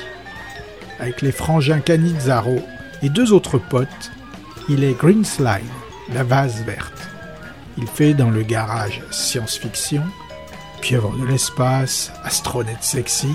Avec 1.00 1.22
les 1.22 1.32
frangins 1.32 1.80
Canizzaro 1.80 2.60
et 3.02 3.10
deux 3.10 3.32
autres 3.32 3.58
potes, 3.58 4.12
il 4.68 4.84
est 4.84 4.98
Green 4.98 5.24
Slide, 5.24 5.64
la 6.14 6.24
vase 6.24 6.64
verte. 6.64 7.08
Il 7.78 7.88
fait 7.88 8.14
dans 8.14 8.30
le 8.30 8.44
garage 8.44 9.02
science-fiction, 9.12 10.04
pieuvre 10.82 11.18
de 11.18 11.26
l'espace, 11.26 12.12
astronaute 12.26 12.84
sexy, 12.84 13.34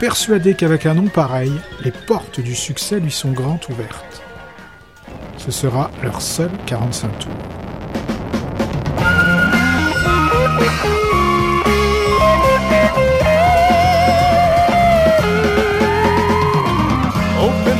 persuadé 0.00 0.54
qu'avec 0.54 0.86
un 0.86 0.94
nom 0.94 1.08
pareil, 1.08 1.52
les 1.84 1.92
portes 1.92 2.40
du 2.40 2.54
succès 2.54 2.98
lui 3.00 3.12
sont 3.12 3.32
grandes 3.32 3.64
ouvertes. 3.68 4.22
Ce 5.36 5.50
sera 5.50 5.90
leur 6.02 6.22
seul 6.22 6.50
45 6.66 7.18
tours. 7.18 7.61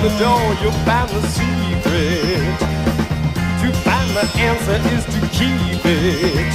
The 0.02 0.08
door, 0.18 0.42
you'll 0.60 0.72
find 0.84 1.08
the 1.10 1.22
secret. 1.28 2.58
To 3.62 3.68
find 3.86 4.10
the 4.16 4.26
answer 4.36 4.78
is 4.90 5.04
to 5.14 5.20
keep 5.30 5.80
it. 5.84 6.52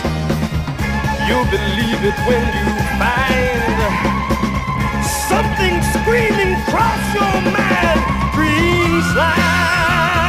You'll 1.28 1.48
believe 1.48 2.04
it 2.04 2.18
when 2.28 2.44
you 2.58 2.68
find 3.00 3.68
something 5.30 5.82
screaming 5.96 6.60
across 6.60 7.04
your 7.16 7.36
mind. 7.56 8.00
Green 8.36 9.02
slime. 9.14 10.27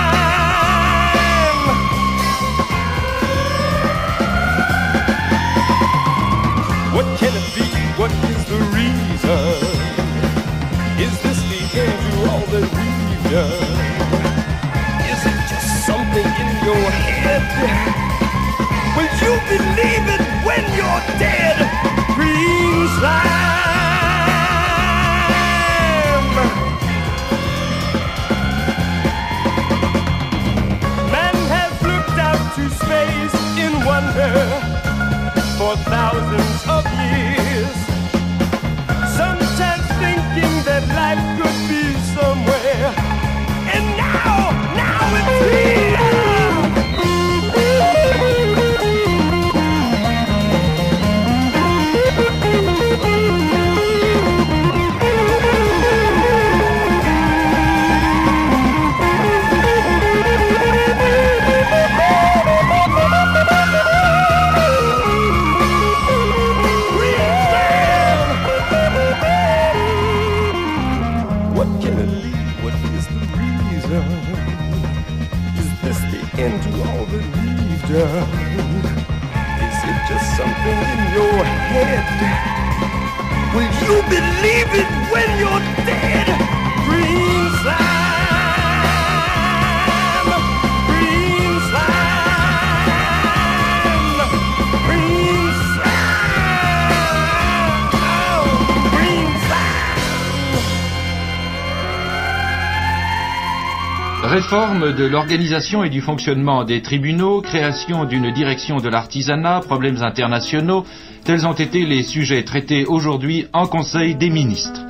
Réforme 104.58 104.92
de 104.92 105.04
l'organisation 105.04 105.84
et 105.84 105.88
du 105.88 106.00
fonctionnement 106.00 106.64
des 106.64 106.82
tribunaux, 106.82 107.40
création 107.42 108.04
d'une 108.04 108.32
direction 108.32 108.78
de 108.78 108.88
l'artisanat, 108.88 109.60
problèmes 109.60 110.02
internationaux, 110.02 110.84
tels 111.22 111.46
ont 111.46 111.52
été 111.52 111.86
les 111.86 112.02
sujets 112.02 112.42
traités 112.42 112.84
aujourd'hui 112.84 113.46
en 113.52 113.68
Conseil 113.68 114.16
des 114.16 114.30
ministres. 114.30 114.80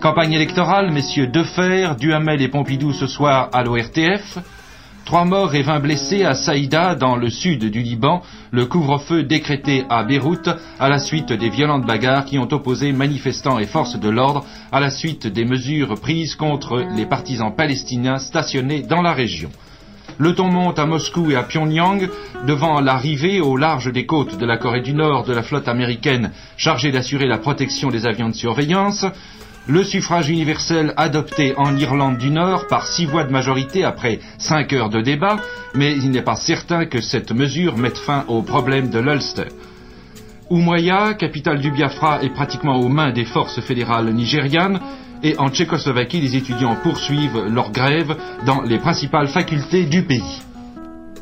Campagne 0.00 0.32
électorale, 0.32 0.90
messieurs 0.92 1.26
Defer, 1.26 1.90
Duhamel 2.00 2.40
et 2.40 2.48
Pompidou 2.48 2.94
ce 2.94 3.06
soir 3.06 3.50
à 3.52 3.62
l'ORTF. 3.62 4.38
Trois 5.08 5.24
morts 5.24 5.54
et 5.54 5.62
vingt 5.62 5.80
blessés 5.80 6.26
à 6.26 6.34
Saïda, 6.34 6.94
dans 6.94 7.16
le 7.16 7.30
sud 7.30 7.64
du 7.70 7.80
Liban, 7.80 8.20
le 8.50 8.66
couvre-feu 8.66 9.22
décrété 9.22 9.86
à 9.88 10.04
Beyrouth 10.04 10.50
à 10.78 10.90
la 10.90 10.98
suite 10.98 11.32
des 11.32 11.48
violentes 11.48 11.86
bagarres 11.86 12.26
qui 12.26 12.38
ont 12.38 12.52
opposé 12.52 12.92
manifestants 12.92 13.58
et 13.58 13.64
forces 13.64 13.98
de 13.98 14.10
l'ordre 14.10 14.44
à 14.70 14.80
la 14.80 14.90
suite 14.90 15.26
des 15.26 15.46
mesures 15.46 15.98
prises 15.98 16.34
contre 16.34 16.84
les 16.94 17.06
partisans 17.06 17.56
palestiniens 17.56 18.18
stationnés 18.18 18.82
dans 18.82 19.00
la 19.00 19.14
région. 19.14 19.48
Le 20.18 20.34
ton 20.34 20.52
monte 20.52 20.78
à 20.78 20.84
Moscou 20.84 21.30
et 21.30 21.36
à 21.36 21.42
Pyongyang 21.42 22.06
devant 22.46 22.82
l'arrivée 22.82 23.40
au 23.40 23.56
large 23.56 23.90
des 23.90 24.04
côtes 24.04 24.36
de 24.36 24.44
la 24.44 24.58
Corée 24.58 24.82
du 24.82 24.92
Nord 24.92 25.24
de 25.24 25.32
la 25.32 25.42
flotte 25.42 25.68
américaine 25.68 26.32
chargée 26.58 26.92
d'assurer 26.92 27.26
la 27.26 27.38
protection 27.38 27.88
des 27.88 28.06
avions 28.06 28.28
de 28.28 28.34
surveillance. 28.34 29.06
Le 29.68 29.84
suffrage 29.84 30.30
universel 30.30 30.94
adopté 30.96 31.52
en 31.58 31.76
Irlande 31.76 32.16
du 32.16 32.30
Nord 32.30 32.68
par 32.68 32.86
six 32.86 33.04
voix 33.04 33.24
de 33.24 33.30
majorité 33.30 33.84
après 33.84 34.18
cinq 34.38 34.72
heures 34.72 34.88
de 34.88 35.02
débat, 35.02 35.36
mais 35.74 35.94
il 35.94 36.10
n'est 36.10 36.22
pas 36.22 36.36
certain 36.36 36.86
que 36.86 37.02
cette 37.02 37.32
mesure 37.32 37.76
mette 37.76 37.98
fin 37.98 38.24
au 38.28 38.40
problème 38.40 38.88
de 38.88 38.98
l'Ulster. 38.98 39.48
Oumoya, 40.48 41.12
capitale 41.12 41.60
du 41.60 41.70
Biafra, 41.70 42.22
est 42.22 42.32
pratiquement 42.32 42.80
aux 42.80 42.88
mains 42.88 43.12
des 43.12 43.26
forces 43.26 43.60
fédérales 43.60 44.10
nigérianes, 44.10 44.80
et 45.22 45.36
en 45.36 45.50
Tchécoslovaquie, 45.50 46.22
les 46.22 46.34
étudiants 46.34 46.76
poursuivent 46.82 47.44
leur 47.50 47.70
grève 47.70 48.16
dans 48.46 48.62
les 48.62 48.78
principales 48.78 49.28
facultés 49.28 49.84
du 49.84 50.02
pays. 50.02 50.47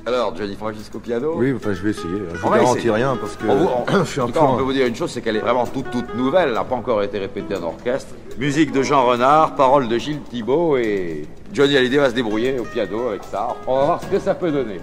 Alors, 0.06 0.36
Johnny 0.36 0.54
Francisco 0.54 1.00
piano 1.00 1.32
Oui, 1.36 1.52
enfin, 1.56 1.72
je 1.72 1.82
vais 1.82 1.90
essayer. 1.90 2.22
Je 2.32 2.38
vous 2.38 2.48
garantis 2.50 2.90
rien 2.90 3.16
parce 3.20 3.34
que 3.36 3.44
On 3.48 3.56
vous- 3.56 3.68
on- 3.92 3.98
je 4.04 4.10
suis 4.10 4.20
un 4.20 4.28
peu. 4.28 4.38
on 4.38 4.56
peut 4.56 4.62
vous 4.62 4.72
dire 4.72 4.86
une 4.86 4.94
chose, 4.94 5.10
c'est 5.10 5.20
qu'elle 5.20 5.34
est 5.36 5.40
vraiment 5.40 5.66
toute 5.66 5.90
toute 5.90 6.14
nouvelle. 6.14 6.48
Elle 6.50 6.54
n'a 6.54 6.62
pas 6.64 6.76
encore 6.76 7.02
été 7.02 7.18
répétée 7.18 7.56
en 7.56 7.64
orchestre. 7.64 8.14
Musique 8.38 8.70
de 8.70 8.82
Jean 8.82 9.04
Renard, 9.04 9.56
paroles 9.56 9.88
de 9.88 9.98
Gilles 9.98 10.22
Thibault 10.22 10.76
et 10.76 11.26
Johnny 11.52 11.76
Hallyday 11.76 11.96
va 11.98 12.10
se 12.10 12.14
débrouiller 12.14 12.56
au 12.60 12.64
piano 12.64 13.08
avec 13.08 13.24
ça. 13.24 13.48
On 13.66 13.78
va 13.80 13.84
voir 13.84 14.00
ce 14.02 14.06
que 14.06 14.18
ça 14.20 14.34
peut 14.36 14.52
donner. 14.52 14.80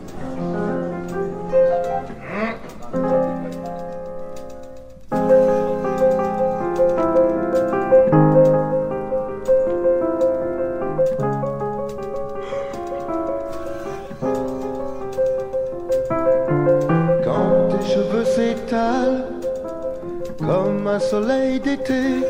Soleil 20.99 21.59
d'été 21.59 22.21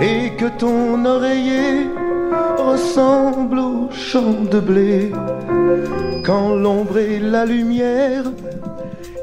et 0.00 0.30
que 0.36 0.46
ton 0.58 1.04
oreiller 1.04 1.88
ressemble 2.58 3.58
au 3.58 3.90
champ 3.90 4.44
de 4.50 4.60
blé 4.60 5.12
quand 6.24 6.54
l'ombre 6.54 6.98
et 6.98 7.18
la 7.18 7.44
lumière 7.44 8.24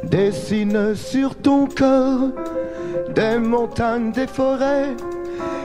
dessinent 0.03 0.95
sur 0.95 1.35
ton 1.35 1.67
corps 1.67 2.29
des 3.15 3.37
montagnes, 3.37 4.11
des 4.11 4.27
forêts 4.27 4.95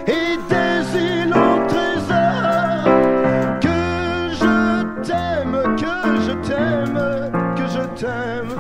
et 0.07 0.37
des 0.49 0.99
îles 0.99 1.35
au 1.35 1.67
trésor. 1.67 2.85
Que 3.61 4.31
je 4.41 4.83
t'aime, 5.07 5.77
que 5.77 5.97
je 6.27 6.33
t'aime, 6.49 7.01
que 7.57 7.67
je 7.75 8.01
t'aime, 8.01 8.54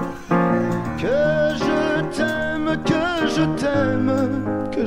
je 3.44 3.60
t'aime, 3.60 4.12
que 4.72 4.84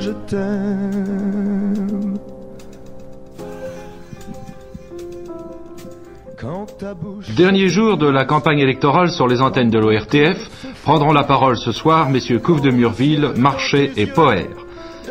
Dernier 7.36 7.68
jour 7.68 7.96
de 7.96 8.06
la 8.06 8.24
campagne 8.24 8.58
électorale 8.58 9.10
sur 9.10 9.26
les 9.28 9.40
antennes 9.42 9.70
de 9.70 9.78
l'ORTF, 9.78 10.50
prendront 10.82 11.12
la 11.12 11.24
parole 11.24 11.56
ce 11.56 11.72
soir 11.72 12.10
messieurs 12.10 12.38
Couve 12.38 12.60
de 12.60 12.70
Murville, 12.70 13.32
Marchais 13.36 13.92
et 13.96 14.06
Poher. 14.06 14.48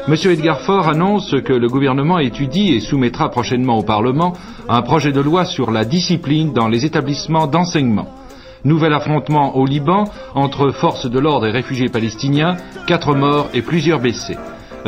Monsieur 0.08 0.32
Edgar 0.32 0.62
Faure 0.62 0.88
annonce 0.88 1.36
que 1.44 1.54
le 1.54 1.68
gouvernement 1.68 2.20
étudie 2.20 2.74
et 2.74 2.80
soumettra 2.80 3.30
prochainement 3.30 3.78
au 3.78 3.84
Parlement 3.84 4.34
un 4.70 4.82
projet 4.82 5.12
de 5.12 5.22
loi 5.22 5.46
sur 5.46 5.72
la 5.72 5.86
discipline 5.86 6.54
dans 6.54 6.68
les 6.68 6.86
établissements 6.86 7.48
d'enseignement. 7.48 8.08
Nouvel 8.64 8.94
affrontement 8.94 9.56
au 9.56 9.66
Liban 9.66 10.06
entre 10.36 10.72
forces 10.72 11.10
de 11.10 11.20
l'ordre 11.20 11.48
et 11.48 11.52
réfugiés 11.52 11.90
palestiniens, 11.90 12.58
quatre 12.88 13.14
morts 13.14 13.50
et 13.54 13.62
plusieurs 13.62 14.00
blessés. 14.00 14.38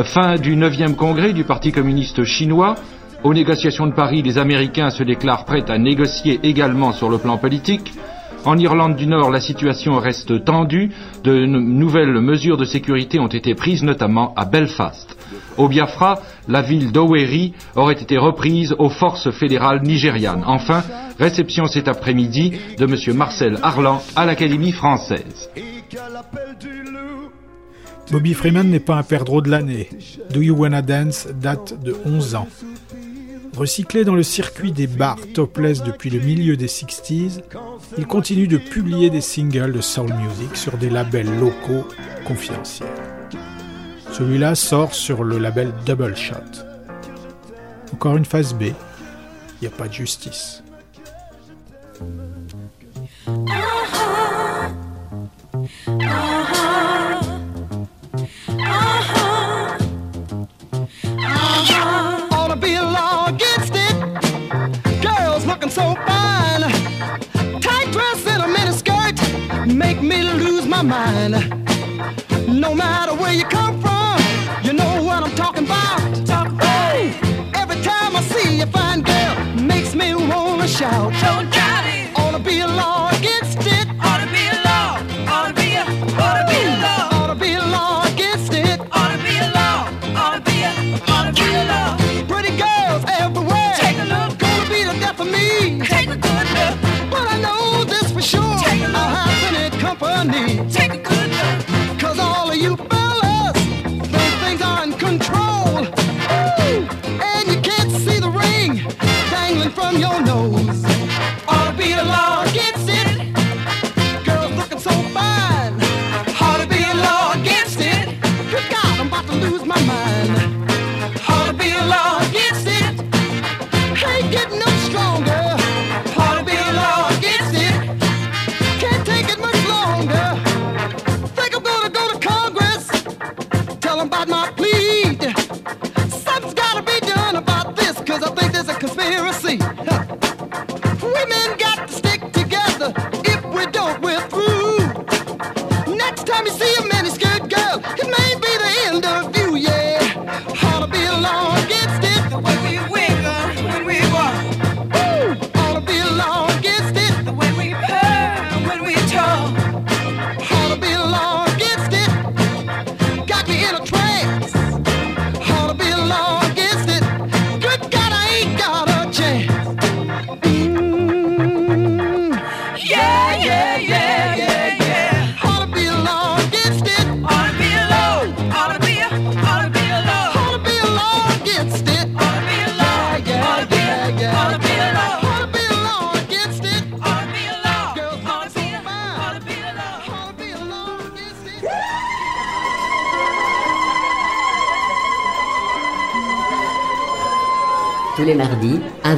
Fin 0.03 0.35
du 0.35 0.55
9e 0.55 0.95
congrès 0.95 1.33
du 1.33 1.43
Parti 1.43 1.71
communiste 1.71 2.23
chinois. 2.23 2.75
Aux 3.23 3.33
négociations 3.33 3.87
de 3.87 3.93
Paris, 3.93 4.21
les 4.21 4.37
Américains 4.37 4.89
se 4.89 5.03
déclarent 5.03 5.45
prêts 5.45 5.69
à 5.69 5.77
négocier 5.77 6.39
également 6.43 6.93
sur 6.93 7.09
le 7.09 7.17
plan 7.17 7.37
politique. 7.37 7.91
En 8.45 8.57
Irlande 8.57 8.95
du 8.95 9.07
Nord, 9.07 9.29
la 9.29 9.41
situation 9.41 9.99
reste 9.99 10.45
tendue. 10.45 10.91
De 11.23 11.45
nouvelles 11.45 12.21
mesures 12.21 12.55
de 12.55 12.63
sécurité 12.63 13.19
ont 13.19 13.27
été 13.27 13.53
prises, 13.55 13.83
notamment 13.83 14.33
à 14.35 14.45
Belfast. 14.45 15.18
Au 15.57 15.67
Biafra, 15.67 16.21
la 16.47 16.61
ville 16.61 16.91
d'Oweri 16.91 17.53
aurait 17.75 18.01
été 18.01 18.17
reprise 18.17 18.75
aux 18.79 18.89
forces 18.89 19.31
fédérales 19.31 19.81
nigérianes. 19.83 20.43
Enfin, 20.45 20.83
réception 21.19 21.67
cet 21.67 21.87
après-midi 21.87 22.53
de 22.77 22.85
M. 22.85 23.17
Marcel 23.17 23.57
Arlan 23.61 24.01
à 24.15 24.25
l'Académie 24.25 24.71
française. 24.71 25.49
Bobby 28.11 28.33
Freeman 28.33 28.69
n'est 28.69 28.79
pas 28.79 28.95
un 28.95 29.03
perdreau 29.03 29.41
de 29.41 29.49
l'année. 29.49 29.89
Do 30.31 30.41
You 30.41 30.55
Wanna 30.55 30.81
Dance 30.81 31.27
date 31.27 31.79
de 31.83 31.95
11 32.05 32.35
ans. 32.35 32.47
Recyclé 33.55 34.03
dans 34.03 34.15
le 34.15 34.23
circuit 34.23 34.71
des 34.71 34.87
bars 34.87 35.19
topless 35.33 35.83
depuis 35.83 36.09
le 36.09 36.19
milieu 36.19 36.55
des 36.55 36.67
60s, 36.67 37.41
il 37.97 38.07
continue 38.07 38.47
de 38.47 38.57
publier 38.57 39.09
des 39.09 39.21
singles 39.21 39.73
de 39.73 39.81
soul 39.81 40.13
music 40.13 40.55
sur 40.55 40.77
des 40.77 40.89
labels 40.89 41.39
locaux 41.39 41.85
confidentiels. 42.25 43.08
Celui-là 44.13 44.55
sort 44.55 44.93
sur 44.93 45.23
le 45.23 45.37
label 45.37 45.73
Double 45.85 46.15
Shot. 46.15 46.35
Encore 47.93 48.17
une 48.17 48.25
phase 48.25 48.53
B, 48.53 48.63
il 48.63 48.73
n'y 49.61 49.67
a 49.67 49.71
pas 49.71 49.87
de 49.87 49.93
justice. 49.93 50.63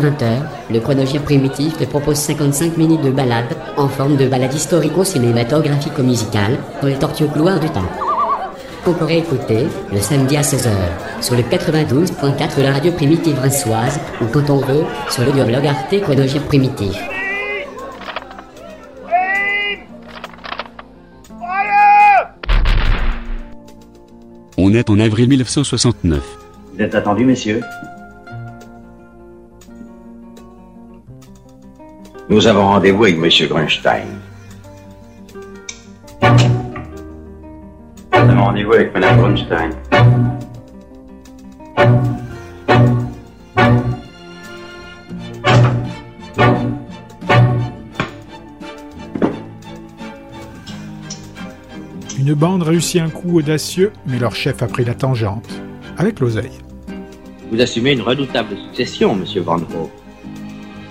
20h, 0.02 0.42
le 0.72 0.80
chronogire 0.80 1.22
primitif 1.22 1.78
te 1.78 1.84
propose 1.86 2.18
55 2.18 2.78
minutes 2.78 3.02
de 3.02 3.12
balade, 3.12 3.56
en 3.78 3.88
forme 3.88 4.18
de 4.18 4.28
balade 4.28 4.54
historico-cinématographico-musicale, 4.54 6.58
pour 6.80 6.90
les 6.90 6.96
tortueux 6.96 7.28
couloirs 7.28 7.60
du 7.60 7.70
temps. 7.70 7.88
Qu'on 8.84 8.94
pourrait 8.94 9.20
écouter 9.20 9.68
le 9.92 10.00
samedi 10.00 10.38
à 10.38 10.42
16h, 10.42 10.72
sur 11.22 11.36
le 11.36 11.44
92.4 11.44 12.58
de 12.58 12.64
la 12.64 12.74
radio 12.74 12.92
primitive 12.92 13.38
rinçoise, 13.40 14.00
ou 14.22 14.26
quand 14.26 14.50
on 14.50 14.58
veut, 14.58 14.84
sur 15.10 15.24
le 15.24 15.32
blog 15.32 15.68
Arte 15.68 16.02
Chronogire 16.02 16.42
Primitif. 16.44 16.98
On 24.58 24.74
est 24.74 24.90
en 24.90 25.00
avril 25.00 25.30
1969. 25.30 26.20
Vous 26.74 26.82
êtes 26.82 26.96
attendu, 26.96 27.26
messieurs 27.26 27.62
Nous 32.32 32.48
avons 32.48 32.66
rendez-vous 32.66 33.04
avec 33.04 33.18
M. 33.18 33.30
Grunstein. 33.50 34.08
mon 38.14 38.46
rendez-vous 38.46 38.72
avec 38.72 38.94
Madame 38.94 39.20
Brunstein. 39.20 39.72
Une 52.18 52.34
bande 52.34 52.64
réussit 52.64 53.02
un 53.02 53.10
coup 53.10 53.40
audacieux, 53.40 53.92
mais 54.08 54.20
leur 54.20 54.34
chef 54.36 54.64
a 54.64 54.68
pris 54.68 54.86
la 54.86 54.94
tangente, 54.94 55.50
avec 55.98 56.22
l'oseille. 56.22 56.60
Vous 57.52 57.60
assumez 57.60 57.92
une 57.92 58.02
redoutable 58.02 58.56
succession, 58.56 59.16
monsieur 59.16 59.42
Van 59.42 59.58
Hove. 59.58 60.01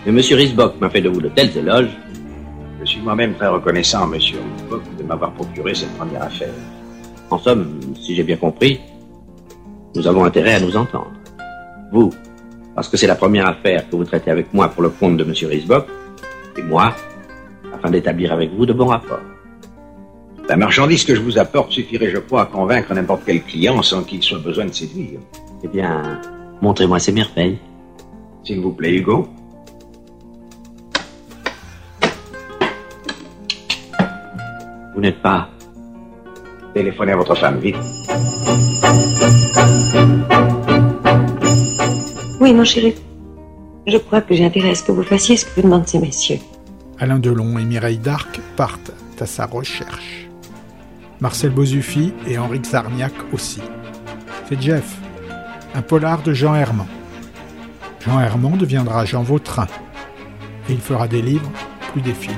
Mais 0.06 0.12
monsieur 0.12 0.36
Risbock 0.36 0.80
m'a 0.80 0.88
fait 0.88 1.02
de 1.02 1.10
vous 1.10 1.20
de 1.20 1.28
tels 1.28 1.56
éloges. 1.56 1.90
Je 2.80 2.86
suis 2.86 3.00
moi-même 3.00 3.34
très 3.34 3.48
reconnaissant, 3.48 4.06
monsieur 4.06 4.38
Risbock, 4.56 4.82
de 4.98 5.02
m'avoir 5.02 5.32
procuré 5.32 5.74
cette 5.74 5.94
première 5.98 6.22
affaire. 6.22 6.54
En 7.28 7.38
somme, 7.38 7.78
si 8.00 8.14
j'ai 8.14 8.22
bien 8.22 8.36
compris, 8.36 8.80
nous 9.94 10.06
avons 10.06 10.24
intérêt 10.24 10.54
à 10.54 10.60
nous 10.60 10.74
entendre. 10.76 11.12
Vous, 11.92 12.10
parce 12.74 12.88
que 12.88 12.96
c'est 12.96 13.06
la 13.06 13.14
première 13.14 13.46
affaire 13.46 13.88
que 13.90 13.96
vous 13.96 14.04
traitez 14.04 14.30
avec 14.30 14.54
moi 14.54 14.68
pour 14.68 14.82
le 14.82 14.88
compte 14.88 15.18
de 15.18 15.24
monsieur 15.24 15.48
Risbock, 15.48 15.86
et 16.56 16.62
moi, 16.62 16.94
afin 17.74 17.90
d'établir 17.90 18.32
avec 18.32 18.50
vous 18.54 18.64
de 18.64 18.72
bons 18.72 18.86
rapports. 18.86 19.20
La 20.48 20.56
marchandise 20.56 21.04
que 21.04 21.14
je 21.14 21.20
vous 21.20 21.38
apporte 21.38 21.72
suffirait, 21.72 22.10
je 22.10 22.18
crois, 22.18 22.42
à 22.42 22.46
convaincre 22.46 22.94
n'importe 22.94 23.22
quel 23.26 23.42
client 23.42 23.82
sans 23.82 24.02
qu'il 24.02 24.22
soit 24.22 24.38
besoin 24.38 24.64
de 24.64 24.72
séduire. 24.72 25.20
Eh 25.62 25.68
bien, 25.68 26.20
montrez-moi 26.62 26.98
ces 26.98 27.12
merveilles. 27.12 27.58
S'il 28.42 28.60
vous 28.60 28.72
plaît, 28.72 28.94
Hugo. 28.94 29.28
Vous 34.94 35.00
n'êtes 35.00 35.22
pas... 35.22 35.48
Téléphonez 36.74 37.12
à 37.12 37.16
votre 37.16 37.34
femme, 37.34 37.58
vite. 37.58 37.76
Oui, 42.40 42.54
mon 42.54 42.64
chéri. 42.64 42.94
Je 43.86 43.96
crois 43.96 44.20
que 44.20 44.34
j'ai 44.34 44.44
intérêt 44.44 44.70
à 44.70 44.74
ce 44.74 44.84
que 44.84 44.92
vous 44.92 45.02
fassiez 45.02 45.36
ce 45.36 45.44
que 45.44 45.50
vous 45.56 45.62
demandent 45.62 45.88
ces 45.88 45.98
messieurs. 45.98 46.38
Alain 46.98 47.18
Delon 47.18 47.58
et 47.58 47.64
Mireille 47.64 47.98
Darc 47.98 48.40
partent 48.56 48.92
à 49.20 49.26
sa 49.26 49.46
recherche. 49.46 50.28
Marcel 51.20 51.50
Bozufi 51.50 52.12
et 52.26 52.38
Henri 52.38 52.60
Xarniak 52.60 53.12
aussi. 53.32 53.60
C'est 54.48 54.60
Jeff, 54.60 54.96
un 55.74 55.82
polar 55.82 56.22
de 56.22 56.32
Jean 56.32 56.54
Herman. 56.54 56.86
Jean 58.04 58.20
Herman 58.20 58.56
deviendra 58.56 59.04
Jean 59.04 59.22
Vautrin. 59.22 59.66
Et 60.68 60.72
il 60.72 60.80
fera 60.80 61.08
des 61.08 61.20
livres, 61.20 61.50
plus 61.92 62.00
des 62.00 62.14
films. 62.14 62.36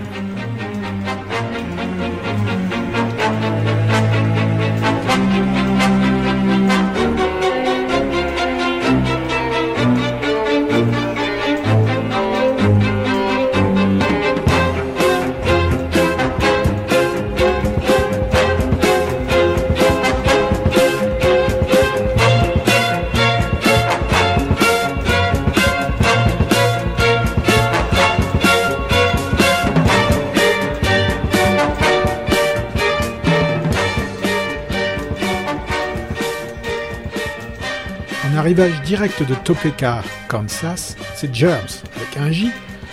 Arrivage 38.53 38.83
direct 38.83 39.23
de 39.23 39.35
Topeka, 39.35 40.03
Kansas, 40.29 40.94
ces 41.15 41.33
Germs, 41.33 41.81
avec 41.96 42.19
un 42.19 42.31
J, 42.31 42.50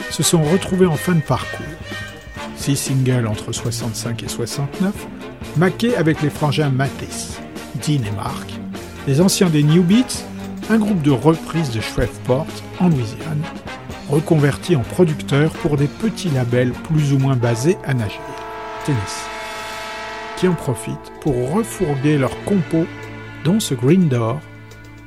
se 0.10 0.24
sont 0.24 0.42
retrouvés 0.42 0.86
en 0.86 0.96
fin 0.96 1.16
de 1.16 1.20
parcours. 1.20 1.66
Six 2.56 2.78
singles 2.78 3.28
entre 3.28 3.52
65 3.52 4.24
et 4.24 4.30
69, 4.30 4.94
maqués 5.58 5.98
avec 5.98 6.22
les 6.22 6.30
frangins 6.30 6.70
Matisse, 6.70 7.42
Dean 7.86 8.02
et 8.08 8.16
Mark, 8.16 8.50
les 9.06 9.20
anciens 9.20 9.50
des 9.50 9.64
New 9.64 9.84
Beats, 9.84 10.24
un 10.70 10.78
groupe 10.78 11.02
de 11.02 11.12
reprises 11.12 11.72
de 11.72 11.82
Shreveport, 11.82 12.48
en 12.80 12.88
Louisiane, 12.88 13.44
reconvertis 14.08 14.78
en 14.78 14.84
producteurs 14.84 15.52
pour 15.52 15.76
des 15.76 15.88
petits 15.88 16.30
labels 16.30 16.72
plus 16.72 17.12
ou 17.12 17.18
moins 17.18 17.36
basés 17.36 17.78
à 17.84 17.94
Nashville, 17.94 18.22
Tennessee, 18.86 19.28
qui 20.38 20.48
en 20.48 20.54
profitent 20.54 21.12
pour 21.20 21.52
refourguer 21.52 22.18
leurs 22.18 22.46
compos, 22.46 22.86
dont 23.44 23.60
ce 23.60 23.74
Green 23.74 24.08
Door, 24.08 24.40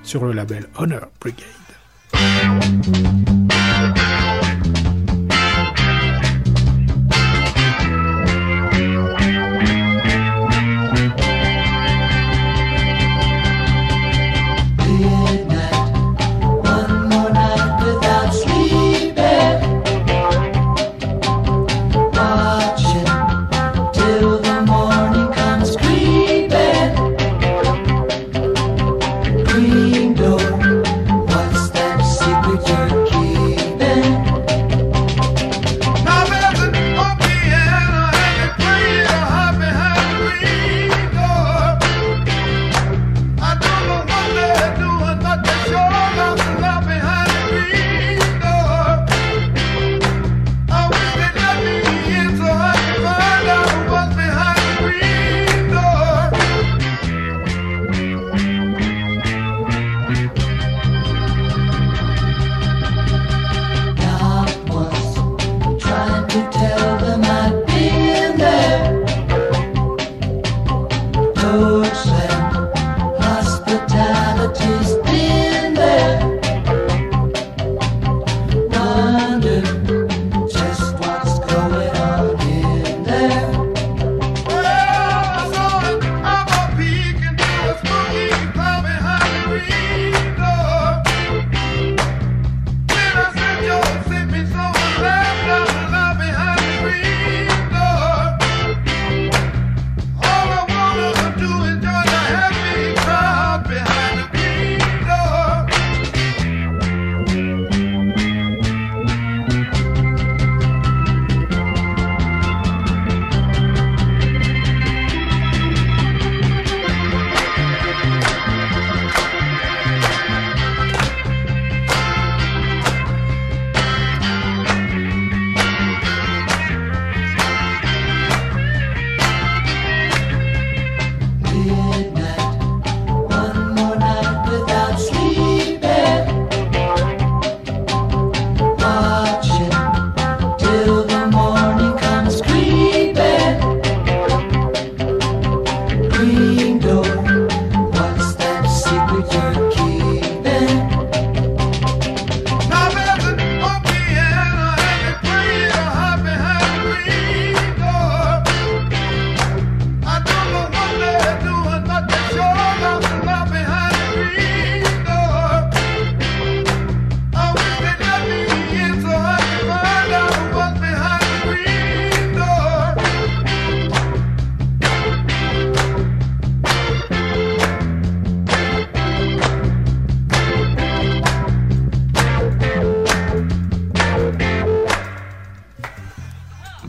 sur 0.02 0.24
le 0.24 0.32
label 0.32 0.66
Honor 0.76 1.08
Brigade. 1.20 3.11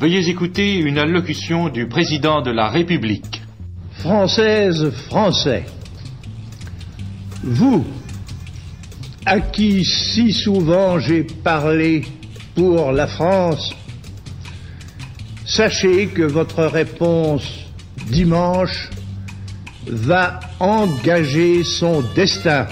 Veuillez 0.04 0.28
écouter 0.28 0.80
une 0.80 0.98
allocution 0.98 1.70
du 1.70 1.88
président 1.88 2.42
de 2.42 2.52
la 2.52 2.68
République. 2.68 3.42
Françaises, 4.00 4.92
Français, 5.08 5.64
vous, 7.42 7.86
à 9.26 9.40
qui 9.40 9.86
si 9.86 10.34
souvent 10.34 11.00
j'ai 11.00 11.24
parlé 11.24 12.04
pour 12.54 12.92
la 12.92 13.08
France, 13.08 13.74
sachez 15.46 16.08
que 16.08 16.24
votre 16.24 16.66
réponse 16.66 17.48
dimanche 18.08 18.90
va 19.88 20.42
engager 20.60 21.64
son 21.64 22.04
destin. 22.14 22.68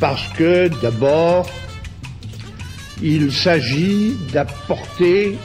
Parce 0.00 0.26
que 0.28 0.68
d'abord, 0.80 1.46
il 3.02 3.32
s'agit 3.32 4.16
d'apporter 4.32 5.36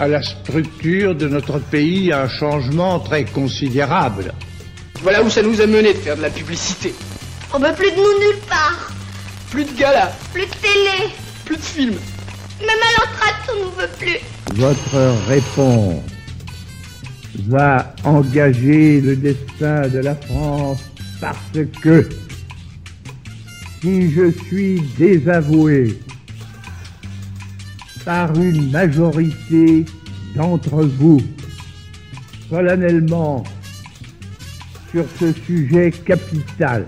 à 0.00 0.08
la 0.08 0.22
structure 0.22 1.14
de 1.14 1.28
notre 1.28 1.58
pays 1.58 2.12
un 2.12 2.28
changement 2.28 2.98
très 3.00 3.24
considérable. 3.24 4.32
Voilà 5.02 5.22
où 5.22 5.30
ça 5.30 5.42
nous 5.42 5.60
a 5.60 5.66
mené 5.66 5.92
de 5.94 5.98
faire 5.98 6.16
de 6.16 6.22
la 6.22 6.30
publicité. 6.30 6.94
On 7.52 7.58
veut 7.58 7.72
plus 7.74 7.90
de 7.90 7.96
nous 7.96 8.18
nulle 8.20 8.40
part. 8.48 8.90
Plus 9.50 9.64
de 9.64 9.78
galas, 9.78 10.12
Plus 10.32 10.46
de 10.46 10.50
télé. 10.60 11.10
plus 11.44 11.56
de 11.56 11.62
films. 11.62 11.98
Même 12.60 12.68
à 12.70 13.00
l'entracte, 13.00 13.50
on 13.52 13.64
nous 13.64 13.70
veut 13.72 13.90
plus. 13.98 14.18
Votre 14.54 15.26
réponse 15.28 16.02
va 17.48 17.94
engager 18.04 19.00
le 19.00 19.16
destin 19.16 19.88
de 19.88 19.98
la 19.98 20.14
France 20.14 20.80
parce 21.20 21.36
que 21.82 22.08
si 23.80 24.10
je 24.12 24.30
suis 24.46 24.80
désavoué 24.98 25.98
par 28.04 28.34
une 28.38 28.70
majorité 28.70 29.84
d'entre 30.36 30.82
vous 30.82 31.20
solennellement 32.50 33.42
sur 34.90 35.04
ce 35.18 35.32
sujet 35.32 35.90
capital 35.90 36.84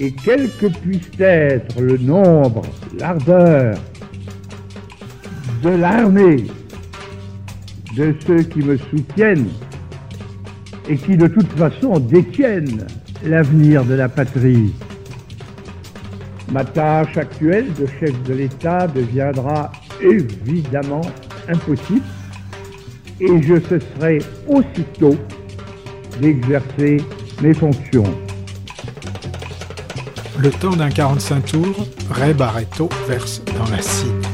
et 0.00 0.12
quel 0.24 0.50
que 0.56 0.66
puisse 0.66 1.10
être 1.18 1.80
le 1.80 1.96
nombre, 1.98 2.62
l'ardeur 2.98 3.76
de 5.62 5.70
l'armée 5.70 6.46
de 7.96 8.14
ceux 8.26 8.42
qui 8.42 8.60
me 8.60 8.76
soutiennent 8.76 9.48
et 10.88 10.96
qui 10.96 11.16
de 11.16 11.28
toute 11.28 11.52
façon 11.52 11.98
détiennent 11.98 12.86
l'avenir 13.24 13.84
de 13.84 13.94
la 13.94 14.08
patrie. 14.08 14.74
Ma 16.50 16.64
tâche 16.64 17.16
actuelle 17.16 17.72
de 17.74 17.86
chef 18.00 18.20
de 18.24 18.34
l'État 18.34 18.86
deviendra 18.88 19.70
évidemment 20.02 21.02
impossible 21.48 22.02
et 23.20 23.42
je 23.42 23.60
cesserai 23.60 24.18
aussitôt 24.48 25.16
d'exercer 26.20 26.98
mes 27.42 27.54
fonctions. 27.54 28.04
Le 30.38 30.50
temps 30.50 30.74
d'un 30.74 30.90
45 30.90 31.44
tours, 31.44 31.86
Ray 32.10 32.34
Barretto 32.34 32.88
verse 33.06 33.42
dans 33.56 33.70
la 33.70 33.80
cime. 33.80 34.31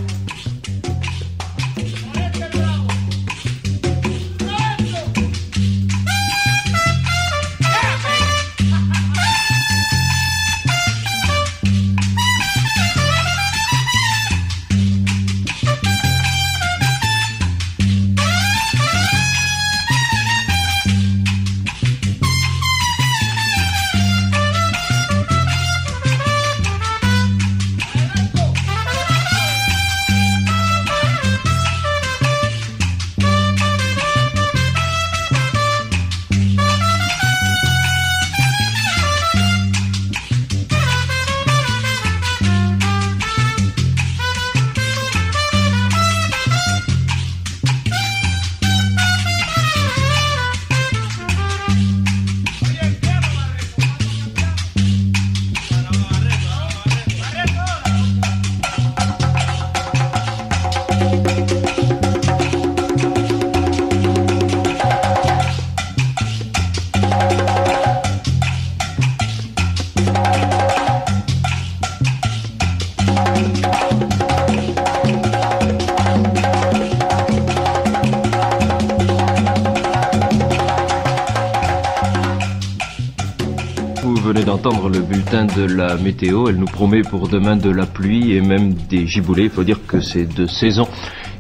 Elle 86.09 86.57
nous 86.57 86.67
promet 86.67 87.03
pour 87.03 87.29
demain 87.29 87.57
de 87.57 87.71
la 87.71 87.85
pluie 87.85 88.33
et 88.33 88.41
même 88.41 88.73
des 88.73 89.07
giboulées. 89.07 89.45
Il 89.45 89.51
faut 89.51 89.65
dire 89.65 89.81
que 89.87 90.01
c'est 90.01 90.25
de 90.25 90.47
saison. 90.47 90.89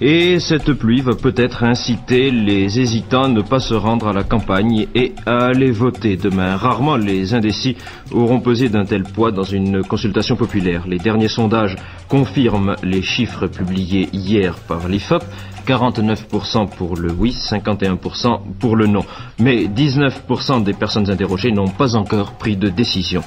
Et 0.00 0.38
cette 0.40 0.74
pluie 0.74 1.00
va 1.00 1.14
peut-être 1.14 1.64
inciter 1.64 2.30
les 2.30 2.78
hésitants 2.78 3.24
à 3.24 3.28
ne 3.28 3.40
pas 3.40 3.60
se 3.60 3.74
rendre 3.74 4.08
à 4.08 4.12
la 4.12 4.24
campagne 4.24 4.86
et 4.94 5.14
à 5.26 5.46
aller 5.46 5.70
voter 5.70 6.16
demain. 6.16 6.56
Rarement 6.56 6.96
les 6.96 7.34
indécis 7.34 7.76
auront 8.12 8.40
pesé 8.40 8.68
d'un 8.68 8.84
tel 8.84 9.04
poids 9.04 9.32
dans 9.32 9.42
une 9.42 9.82
consultation 9.82 10.36
populaire. 10.36 10.86
Les 10.86 10.98
derniers 10.98 11.28
sondages 11.28 11.76
confirment 12.08 12.76
les 12.82 13.02
chiffres 13.02 13.46
publiés 13.46 14.08
hier 14.12 14.54
par 14.68 14.86
l'IFOP. 14.86 15.24
49% 15.66 16.70
pour 16.70 16.96
le 16.96 17.12
oui, 17.12 17.36
51% 17.38 18.40
pour 18.58 18.74
le 18.74 18.86
non. 18.86 19.04
Mais 19.38 19.64
19% 19.64 20.62
des 20.62 20.72
personnes 20.72 21.10
interrogées 21.10 21.52
n'ont 21.52 21.68
pas 21.68 21.94
encore 21.94 22.32
pris 22.32 22.56
de 22.56 22.70
décision. 22.70 23.22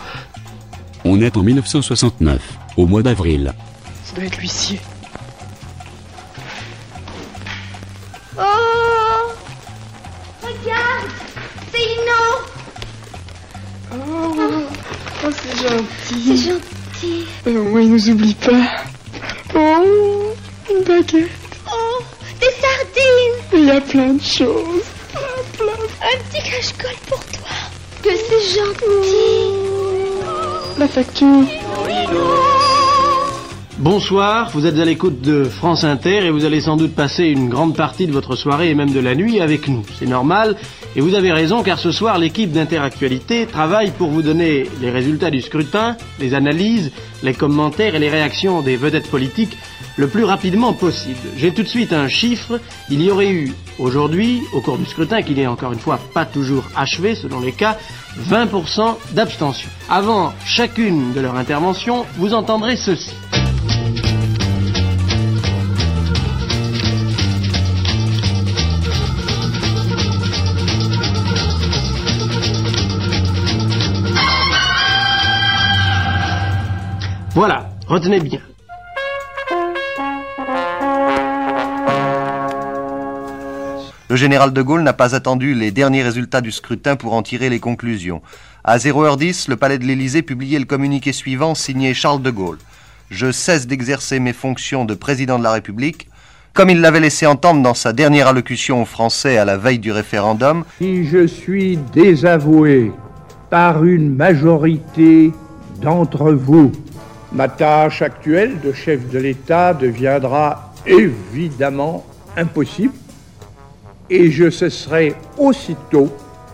On 1.04 1.20
est 1.22 1.36
en 1.38 1.42
1969, 1.44 2.40
au 2.78 2.86
mois 2.86 3.02
d'avril. 3.02 3.54
Ça 4.04 4.16
doit 4.16 4.26
être 4.26 4.38
l'huissier. 4.38 4.80
Oh 8.38 9.32
Regarde 10.42 11.12
C'est 11.72 11.82
Inon 11.82 12.36
Oh, 13.94 14.34
oh 15.26 15.30
c'est 15.32 15.58
gentil. 15.68 16.38
C'est 16.38 16.50
gentil. 16.52 17.28
Mais 17.46 17.58
au 17.58 17.64
moins, 17.64 17.82
il 17.82 17.92
nous 17.92 18.10
oublie 18.10 18.36
pas. 18.36 18.68
Oh, 19.56 20.34
une 20.70 20.84
baguette. 20.84 21.30
Oh 21.68 22.04
Des 22.40 22.52
sardines 22.62 23.40
Il 23.54 23.66
y 23.66 23.72
a 23.72 23.82
plein 23.82 24.14
de 24.14 24.22
choses. 24.22 24.86
Un 26.04 26.18
petit 26.30 26.50
cache-colle 26.50 26.98
pour 27.08 27.20
toi 27.26 27.50
Que 28.02 28.10
c'est 28.10 28.60
gentil 28.60 30.01
La 30.78 30.88
facture. 30.88 31.46
Bonsoir, 33.82 34.52
vous 34.52 34.68
êtes 34.68 34.78
à 34.78 34.86
l'écoute 34.86 35.22
de 35.22 35.44
France 35.44 35.84
Inter 35.84 36.24
et 36.24 36.30
vous 36.30 36.46
allez 36.46 36.62
sans 36.62 36.78
doute 36.78 36.94
passer 36.94 37.24
une 37.24 37.50
grande 37.50 37.76
partie 37.76 38.06
de 38.06 38.12
votre 38.12 38.36
soirée 38.36 38.70
et 38.70 38.76
même 38.76 38.92
de 38.92 39.00
la 39.00 39.16
nuit 39.16 39.42
avec 39.42 39.68
nous. 39.68 39.82
C'est 39.98 40.06
normal 40.06 40.56
et 40.96 41.02
vous 41.02 41.16
avez 41.16 41.32
raison 41.32 41.64
car 41.64 41.80
ce 41.80 41.92
soir 41.92 42.20
l'équipe 42.20 42.52
d'Interactualité 42.52 43.48
travaille 43.48 43.90
pour 43.90 44.12
vous 44.12 44.22
donner 44.22 44.70
les 44.82 44.92
résultats 44.92 45.32
du 45.32 45.42
scrutin, 45.42 45.98
les 46.20 46.36
analyses, 46.36 46.92
les 47.24 47.34
commentaires 47.34 47.96
et 47.96 48.00
les 48.00 48.10
réactions 48.10 48.62
des 48.62 48.76
vedettes 48.76 49.10
politiques 49.10 49.58
le 49.98 50.08
plus 50.08 50.26
rapidement 50.26 50.74
possible. 50.74 51.18
J'ai 51.38 51.52
tout 51.52 51.64
de 51.64 51.68
suite 51.68 51.92
un 51.92 52.08
chiffre. 52.08 52.60
Il 52.90 53.02
y 53.02 53.10
aurait 53.10 53.32
eu 53.32 53.54
aujourd'hui, 53.80 54.42
au 54.54 54.62
cours 54.62 54.78
du 54.78 54.86
scrutin, 54.86 55.22
qui 55.22 55.34
n'est 55.34 55.48
encore 55.48 55.74
une 55.74 55.80
fois 55.80 56.00
pas 56.14 56.26
toujours 56.26 56.66
achevé 56.76 57.16
selon 57.16 57.40
les 57.40 57.52
cas, 57.52 57.78
20% 58.30 58.96
d'abstention. 59.14 59.70
Avant 59.90 60.34
chacune 60.46 61.14
de 61.14 61.22
leurs 61.22 61.36
interventions, 61.36 62.06
vous 62.18 62.34
entendrez 62.34 62.76
ceci. 62.78 63.12
Voilà, 77.34 77.70
retenez 77.88 78.20
bien. 78.20 78.42
Le 84.10 84.16
général 84.18 84.52
de 84.52 84.62
Gaulle 84.62 84.84
n'a 84.84 84.92
pas 84.92 85.16
attendu 85.16 85.54
les 85.54 85.72
derniers 85.72 86.04
résultats 86.04 86.42
du 86.42 86.52
scrutin 86.52 86.98
pour 86.98 87.14
en 87.14 87.24
tirer 87.24 87.50
les 87.50 87.62
conclusions. 87.62 88.22
À 88.66 88.78
0h10, 88.78 89.50
le 89.50 89.56
palais 89.56 89.78
de 89.80 89.86
l'Élysée 89.86 90.24
publiait 90.24 90.60
le 90.60 90.66
communiqué 90.66 91.14
suivant 91.14 91.56
signé 91.56 91.94
Charles 91.94 92.22
de 92.22 92.32
Gaulle. 92.32 92.58
Je 93.10 93.32
cesse 93.32 93.66
d'exercer 93.66 94.20
mes 94.20 94.34
fonctions 94.34 94.84
de 94.84 94.94
président 94.94 95.40
de 95.40 95.44
la 95.44 95.54
République. 95.54 96.10
Comme 96.54 96.70
il 96.70 96.82
l'avait 96.82 97.00
laissé 97.00 97.26
entendre 97.26 97.64
dans 97.64 97.74
sa 97.74 97.94
dernière 97.94 98.28
allocution 98.28 98.82
aux 98.82 98.86
Français 98.86 99.38
à 99.38 99.46
la 99.46 99.56
veille 99.56 99.80
du 99.80 99.94
référendum, 99.94 100.66
Si 100.80 101.06
je 101.06 101.26
suis 101.26 101.78
désavoué 101.94 102.92
par 103.50 103.86
une 103.86 104.14
majorité 104.14 105.32
d'entre 105.82 106.34
vous, 106.34 106.74
ma 107.32 107.48
tâche 107.48 108.02
actuelle 108.02 108.60
de 108.60 108.74
chef 108.74 109.10
de 109.10 109.20
l'État 109.20 109.74
deviendra 109.74 110.74
évidemment 110.86 112.06
impossible 112.36 112.94
et 114.10 114.30
je 114.30 114.50
cesserai 114.50 115.16
aussitôt 115.38 116.10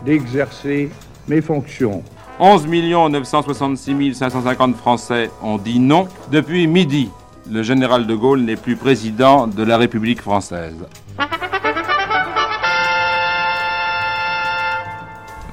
d'exercer 0.06 0.90
mes 1.28 1.42
fonctions. 1.42 2.04
11 2.40 2.68
966 2.68 4.14
550 4.14 4.76
Français 4.76 5.32
ont 5.42 5.58
dit 5.58 5.80
non. 5.80 6.08
Depuis 6.32 6.68
midi, 6.68 7.10
le 7.50 7.64
général 7.64 8.06
de 8.06 8.14
Gaulle 8.16 8.42
n'est 8.42 8.56
plus 8.56 8.76
président 8.76 9.48
de 9.48 9.64
la 9.64 9.78
République 9.78 10.22
française. 10.22 10.76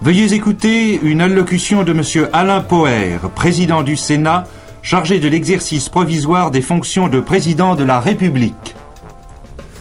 Veuillez 0.03 0.35
écouter 0.35 1.01
une 1.03 1.23
allocution 1.23 1.83
de 1.83 1.93
M. 1.93 2.29
Alain 2.35 2.61
Poher, 2.61 3.21
président 3.35 3.83
du 3.83 3.97
Sénat, 3.97 4.45
chargé 4.85 5.19
de 5.19 5.29
l'exercice 5.29 5.89
provisoire 5.89 6.51
des 6.51 6.61
fonctions 6.61 7.09
de 7.09 7.19
président 7.19 7.75
de 7.75 7.85
la 7.85 8.01
République. 8.01 8.77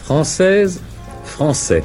Française, 0.02 0.80
Français. 1.24 1.84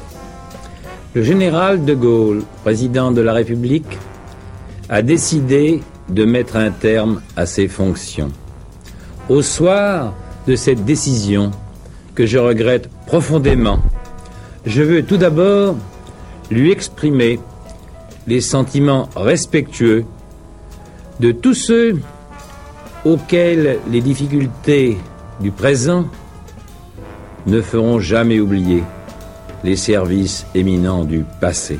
Le 1.12 1.22
général 1.22 1.84
de 1.84 1.94
Gaulle, 1.94 2.42
président 2.62 3.12
de 3.12 3.20
la 3.20 3.34
République, 3.34 3.98
a 4.88 5.02
décidé 5.02 5.82
de 6.08 6.24
mettre 6.24 6.56
un 6.56 6.70
terme 6.70 7.20
à 7.36 7.44
ses 7.44 7.68
fonctions. 7.68 8.32
Au 9.28 9.42
soir 9.42 10.14
de 10.46 10.56
cette 10.56 10.86
décision, 10.86 11.50
que 12.14 12.24
je 12.24 12.38
regrette 12.38 12.88
profondément, 13.06 13.80
je 14.64 14.82
veux 14.82 15.02
tout 15.02 15.18
d'abord 15.18 15.76
lui 16.50 16.70
exprimer 16.70 17.38
les 18.26 18.40
sentiments 18.40 19.10
respectueux 19.14 20.06
de 21.20 21.32
tous 21.32 21.54
ceux 21.54 22.00
auxquels 23.04 23.80
les 23.90 24.00
difficultés 24.00 24.98
du 25.40 25.50
présent 25.50 26.06
ne 27.46 27.60
feront 27.60 28.00
jamais 28.00 28.40
oublier 28.40 28.82
les 29.64 29.76
services 29.76 30.46
éminents 30.54 31.04
du 31.04 31.24
passé. 31.40 31.78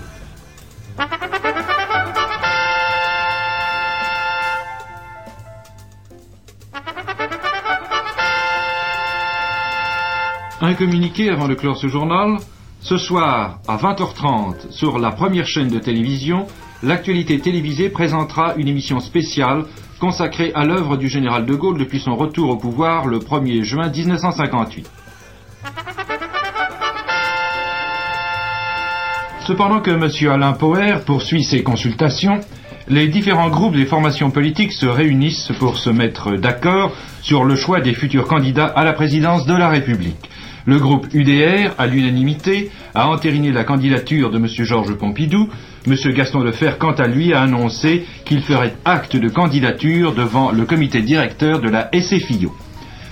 Un 10.63 10.75
communiqué 10.75 11.31
avant 11.31 11.49
de 11.49 11.55
clore 11.55 11.79
ce 11.79 11.89
journal. 11.89 12.37
Ce 12.83 12.97
soir, 12.97 13.61
à 13.67 13.77
20h30, 13.77 14.71
sur 14.71 14.99
la 14.99 15.11
première 15.11 15.47
chaîne 15.47 15.69
de 15.69 15.79
télévision, 15.79 16.47
l'actualité 16.83 17.39
télévisée 17.39 17.89
présentera 17.89 18.55
une 18.57 18.69
émission 18.69 19.01
spéciale 19.01 19.65
consacrée 20.01 20.51
à 20.55 20.65
l'œuvre 20.65 20.97
du 20.97 21.09
général 21.09 21.47
de 21.47 21.55
Gaulle 21.55 21.79
depuis 21.79 22.01
son 22.01 22.17
retour 22.17 22.51
au 22.51 22.57
pouvoir 22.57 23.07
le 23.07 23.19
1er 23.19 23.63
juin 23.63 23.89
1958. 23.89 24.91
Cependant 29.47 29.81
que 29.81 29.91
M. 29.91 30.33
Alain 30.33 30.53
Poher 30.53 31.05
poursuit 31.05 31.45
ses 31.45 31.63
consultations, 31.63 32.41
les 32.89 33.09
différents 33.09 33.51
groupes 33.51 33.77
des 33.77 33.85
formations 33.85 34.31
politiques 34.31 34.73
se 34.73 34.87
réunissent 34.87 35.53
pour 35.59 35.77
se 35.77 35.91
mettre 35.91 36.37
d'accord 36.37 36.93
sur 37.21 37.45
le 37.45 37.55
choix 37.55 37.81
des 37.81 37.95
futurs 37.95 38.27
candidats 38.27 38.67
à 38.67 38.85
la 38.85 38.93
présidence 38.93 39.47
de 39.47 39.55
la 39.55 39.69
République. 39.69 40.31
Le 40.67 40.79
groupe 40.79 41.07
UDR, 41.13 41.73
à 41.79 41.87
l'unanimité, 41.87 42.71
a 42.95 43.09
entériné 43.09 43.51
la 43.51 43.65
candidature 43.65 44.31
de 44.31 44.39
M. 44.39 44.47
Georges 44.47 44.95
Pompidou. 44.95 45.49
M. 45.87 45.95
Gaston 46.15 46.45
Defer, 46.45 46.73
quant 46.79 46.93
à 46.93 47.07
lui, 47.07 47.33
a 47.33 47.43
annoncé 47.43 48.05
qu'il 48.25 48.43
ferait 48.43 48.75
acte 48.85 49.17
de 49.17 49.29
candidature 49.29 50.15
devant 50.15 50.53
le 50.53 50.67
comité 50.67 51.01
directeur 51.01 51.61
de 51.61 51.69
la 51.69 51.89
SFIO. 51.93 52.55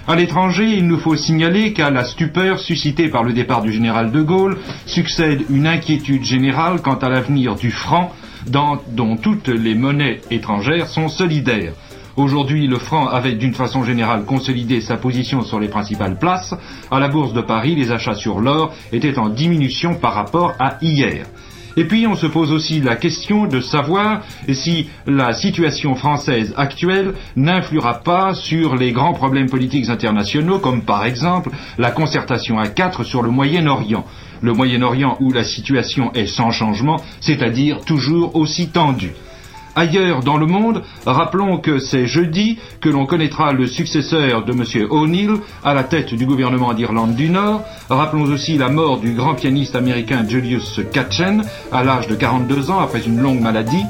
À 0.06 0.16
l'étranger, 0.16 0.64
il 0.64 0.86
nous 0.86 0.98
faut 0.98 1.16
signaler 1.16 1.72
qu'à 1.72 1.90
la 1.90 2.04
stupeur 2.04 2.58
suscitée 2.58 3.08
par 3.08 3.24
le 3.24 3.32
départ 3.32 3.62
du 3.62 3.72
général 3.72 4.10
de 4.10 4.22
Gaulle 4.22 4.58
succède 4.86 5.44
une 5.50 5.66
inquiétude 5.66 6.24
générale 6.24 6.80
quant 6.82 6.94
à 6.94 7.08
l'avenir 7.08 7.56
du 7.56 7.70
franc, 7.70 8.12
dont 8.46 9.16
toutes 9.16 9.48
les 9.48 9.74
monnaies 9.74 10.20
étrangères 10.30 10.88
sont 10.88 11.08
solidaires. 11.08 11.74
Aujourd'hui, 12.16 12.66
le 12.66 12.78
franc 12.78 13.06
avait 13.06 13.34
d'une 13.34 13.54
façon 13.54 13.84
générale 13.84 14.24
consolidé 14.24 14.80
sa 14.80 14.96
position 14.96 15.42
sur 15.42 15.60
les 15.60 15.68
principales 15.68 16.18
places. 16.18 16.54
À 16.90 16.98
la 16.98 17.08
bourse 17.08 17.32
de 17.32 17.42
Paris, 17.42 17.76
les 17.76 17.92
achats 17.92 18.14
sur 18.14 18.40
l'or 18.40 18.74
étaient 18.92 19.18
en 19.18 19.28
diminution 19.28 19.94
par 19.94 20.14
rapport 20.14 20.54
à 20.58 20.78
hier. 20.82 21.26
Et 21.78 21.84
puis 21.84 22.08
on 22.08 22.16
se 22.16 22.26
pose 22.26 22.50
aussi 22.50 22.80
la 22.80 22.96
question 22.96 23.46
de 23.46 23.60
savoir 23.60 24.22
si 24.52 24.88
la 25.06 25.32
situation 25.32 25.94
française 25.94 26.52
actuelle 26.56 27.14
n'influera 27.36 28.00
pas 28.00 28.34
sur 28.34 28.74
les 28.74 28.90
grands 28.90 29.12
problèmes 29.12 29.48
politiques 29.48 29.88
internationaux, 29.88 30.58
comme 30.58 30.82
par 30.82 31.04
exemple 31.04 31.50
la 31.78 31.92
concertation 31.92 32.58
à 32.58 32.66
quatre 32.66 33.04
sur 33.04 33.22
le 33.22 33.30
Moyen-Orient. 33.30 34.04
Le 34.42 34.54
Moyen-Orient 34.54 35.18
où 35.20 35.32
la 35.32 35.44
situation 35.44 36.12
est 36.14 36.26
sans 36.26 36.50
changement, 36.50 37.00
c'est-à-dire 37.20 37.84
toujours 37.84 38.34
aussi 38.34 38.70
tendue. 38.70 39.12
Ailleurs 39.78 40.24
dans 40.24 40.38
le 40.38 40.46
monde, 40.46 40.82
rappelons 41.06 41.58
que 41.58 41.78
c'est 41.78 42.08
jeudi 42.08 42.58
que 42.80 42.88
l'on 42.88 43.06
connaîtra 43.06 43.52
le 43.52 43.68
successeur 43.68 44.44
de 44.44 44.50
M. 44.50 44.88
O'Neill 44.90 45.36
à 45.62 45.72
la 45.72 45.84
tête 45.84 46.14
du 46.14 46.26
gouvernement 46.26 46.74
d'Irlande 46.74 47.14
du 47.14 47.30
Nord. 47.30 47.62
Rappelons 47.88 48.24
aussi 48.24 48.58
la 48.58 48.70
mort 48.70 48.98
du 48.98 49.12
grand 49.12 49.36
pianiste 49.36 49.76
américain 49.76 50.26
Julius 50.28 50.80
Katchen 50.92 51.44
à 51.70 51.84
l'âge 51.84 52.08
de 52.08 52.16
42 52.16 52.72
ans 52.72 52.80
après 52.80 53.02
une 53.06 53.20
longue 53.20 53.40
maladie. 53.40 53.84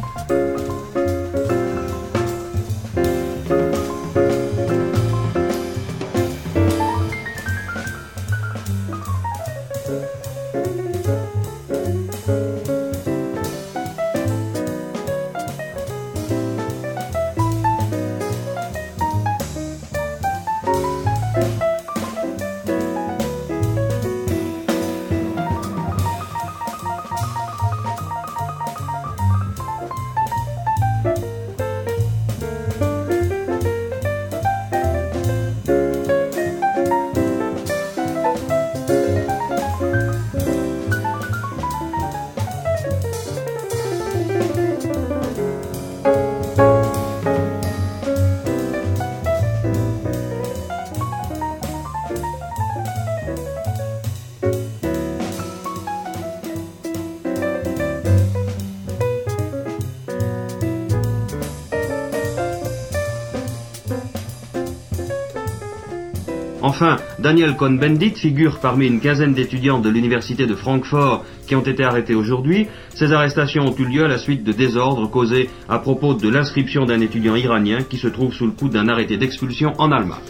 Enfin, 66.80 66.98
Daniel 67.18 67.56
Cohn-Bendit 67.56 68.14
figure 68.14 68.60
parmi 68.60 68.86
une 68.86 69.00
quinzaine 69.00 69.34
d'étudiants 69.34 69.80
de 69.80 69.88
l'université 69.88 70.46
de 70.46 70.54
Francfort 70.54 71.24
qui 71.48 71.56
ont 71.56 71.62
été 71.62 71.82
arrêtés 71.82 72.14
aujourd'hui. 72.14 72.68
Ces 72.94 73.12
arrestations 73.12 73.64
ont 73.64 73.74
eu 73.76 73.84
lieu 73.84 74.04
à 74.04 74.06
la 74.06 74.16
suite 74.16 74.44
de 74.44 74.52
désordres 74.52 75.10
causés 75.10 75.50
à 75.68 75.80
propos 75.80 76.14
de 76.14 76.28
l'inscription 76.28 76.86
d'un 76.86 77.00
étudiant 77.00 77.34
iranien 77.34 77.78
qui 77.82 77.96
se 77.96 78.06
trouve 78.06 78.32
sous 78.32 78.46
le 78.46 78.52
coup 78.52 78.68
d'un 78.68 78.86
arrêté 78.86 79.16
d'expulsion 79.16 79.72
en 79.78 79.90
Allemagne. 79.90 80.20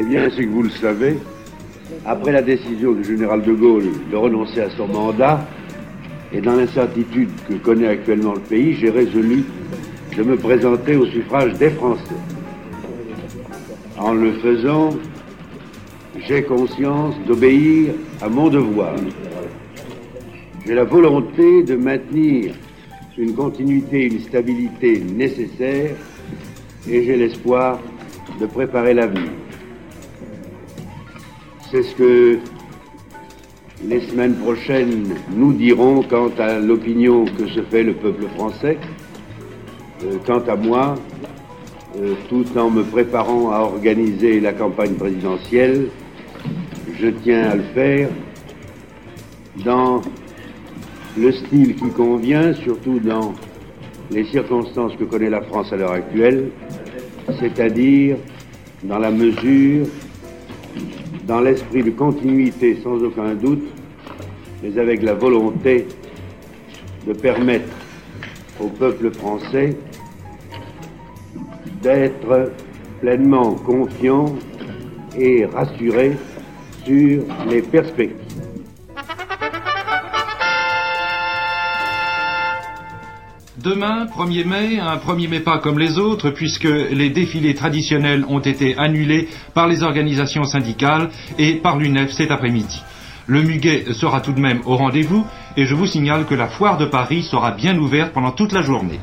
Eh 0.00 0.04
bien, 0.04 0.30
c'est 0.34 0.46
que 0.46 0.50
vous 0.50 0.62
le 0.62 0.70
savez, 0.70 1.18
après 2.06 2.32
la 2.32 2.40
décision 2.40 2.92
du 2.92 3.04
général 3.04 3.42
de 3.42 3.52
Gaulle 3.52 3.90
de 4.10 4.16
renoncer 4.16 4.62
à 4.62 4.70
son 4.70 4.88
mandat, 4.88 5.46
et 6.32 6.40
dans 6.40 6.56
l'incertitude 6.56 7.28
que 7.50 7.54
connaît 7.56 7.88
actuellement 7.88 8.32
le 8.32 8.40
pays, 8.40 8.76
j'ai 8.80 8.88
résolu 8.88 9.44
de 10.18 10.24
me 10.24 10.36
présenter 10.36 10.96
au 10.96 11.06
suffrage 11.06 11.54
des 11.54 11.70
Français. 11.70 12.16
En 13.96 14.12
le 14.12 14.32
faisant, 14.32 14.90
j'ai 16.26 16.42
conscience 16.42 17.14
d'obéir 17.28 17.94
à 18.20 18.28
mon 18.28 18.48
devoir. 18.48 18.96
J'ai 20.66 20.74
la 20.74 20.82
volonté 20.82 21.62
de 21.62 21.76
maintenir 21.76 22.52
une 23.16 23.32
continuité, 23.32 24.06
une 24.06 24.18
stabilité 24.18 24.98
nécessaire 24.98 25.94
et 26.90 27.04
j'ai 27.04 27.16
l'espoir 27.16 27.78
de 28.40 28.46
préparer 28.46 28.94
l'avenir. 28.94 29.30
C'est 31.70 31.84
ce 31.84 31.94
que 31.94 32.38
les 33.86 34.00
semaines 34.00 34.34
prochaines 34.34 35.14
nous 35.36 35.52
diront 35.52 36.02
quant 36.02 36.32
à 36.38 36.58
l'opinion 36.58 37.24
que 37.24 37.46
se 37.46 37.62
fait 37.62 37.84
le 37.84 37.92
peuple 37.92 38.26
français. 38.34 38.78
Euh, 40.04 40.16
quant 40.24 40.42
à 40.46 40.54
moi, 40.54 40.94
euh, 41.96 42.14
tout 42.28 42.46
en 42.56 42.70
me 42.70 42.84
préparant 42.84 43.50
à 43.50 43.58
organiser 43.58 44.38
la 44.38 44.52
campagne 44.52 44.94
présidentielle, 44.94 45.88
je 47.00 47.08
tiens 47.08 47.50
à 47.50 47.56
le 47.56 47.64
faire 47.74 48.08
dans 49.64 50.00
le 51.16 51.32
style 51.32 51.74
qui 51.74 51.88
convient, 51.88 52.54
surtout 52.54 53.00
dans 53.00 53.34
les 54.12 54.24
circonstances 54.26 54.94
que 54.94 55.02
connaît 55.02 55.30
la 55.30 55.42
France 55.42 55.72
à 55.72 55.76
l'heure 55.76 55.92
actuelle, 55.92 56.50
c'est-à-dire 57.40 58.18
dans 58.84 58.98
la 59.00 59.10
mesure, 59.10 59.86
dans 61.26 61.40
l'esprit 61.40 61.82
de 61.82 61.90
continuité 61.90 62.78
sans 62.84 63.02
aucun 63.02 63.34
doute, 63.34 63.66
mais 64.62 64.78
avec 64.78 65.02
la 65.02 65.14
volonté 65.14 65.88
de 67.04 67.12
permettre 67.14 67.74
au 68.60 68.68
peuple 68.68 69.10
français 69.10 69.76
d'être 71.82 72.52
pleinement 73.00 73.54
confiant 73.54 74.26
et 75.16 75.44
rassuré 75.46 76.16
sur 76.84 77.22
les 77.48 77.62
perspectives. 77.62 78.16
Demain, 83.62 84.06
1er 84.06 84.46
mai, 84.46 84.78
un 84.78 84.96
1er 84.96 85.28
mai 85.28 85.40
pas 85.40 85.58
comme 85.58 85.80
les 85.80 85.98
autres, 85.98 86.30
puisque 86.30 86.62
les 86.62 87.10
défilés 87.10 87.54
traditionnels 87.54 88.24
ont 88.28 88.38
été 88.38 88.76
annulés 88.78 89.28
par 89.52 89.66
les 89.66 89.82
organisations 89.82 90.44
syndicales 90.44 91.10
et 91.38 91.54
par 91.56 91.76
l'UNEF 91.76 92.12
cet 92.12 92.30
après-midi. 92.30 92.82
Le 93.26 93.42
muguet 93.42 93.92
sera 93.92 94.20
tout 94.20 94.32
de 94.32 94.40
même 94.40 94.60
au 94.64 94.76
rendez-vous, 94.76 95.26
et 95.56 95.66
je 95.66 95.74
vous 95.74 95.86
signale 95.86 96.24
que 96.24 96.34
la 96.34 96.46
foire 96.46 96.78
de 96.78 96.86
Paris 96.86 97.24
sera 97.24 97.50
bien 97.50 97.76
ouverte 97.76 98.12
pendant 98.12 98.30
toute 98.30 98.52
la 98.52 98.62
journée. 98.62 99.00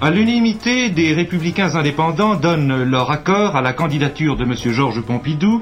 À 0.00 0.10
l'unanimité, 0.10 0.90
des 0.90 1.12
républicains 1.12 1.74
indépendants 1.74 2.36
donnent 2.36 2.84
leur 2.84 3.10
accord 3.10 3.56
à 3.56 3.62
la 3.62 3.72
candidature 3.72 4.36
de 4.36 4.44
M. 4.44 4.54
Georges 4.72 5.00
Pompidou, 5.00 5.60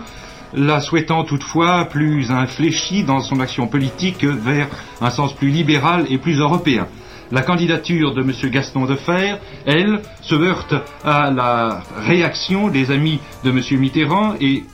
la 0.53 0.81
souhaitant 0.81 1.25
toutefois 1.25 1.87
plus 1.87 2.31
infléchie 2.31 3.03
dans 3.03 3.21
son 3.21 3.41
action 3.41 3.67
politique 3.67 4.25
vers 4.25 4.69
un 5.01 5.09
sens 5.09 5.33
plus 5.33 5.49
libéral 5.49 6.05
et 6.11 6.19
plus 6.19 6.39
européen. 6.39 6.87
La 7.33 7.41
candidature 7.41 8.13
de 8.13 8.21
M. 8.21 8.51
Gaston 8.51 8.85
Defer, 8.85 9.37
elle, 9.65 10.03
se 10.21 10.35
heurte 10.35 10.75
à 11.03 11.31
la 11.31 11.83
réaction 11.97 12.69
des 12.69 12.91
amis 12.91 13.21
de 13.43 13.49
M. 13.49 13.63
Mitterrand 13.81 14.35
et 14.39 14.65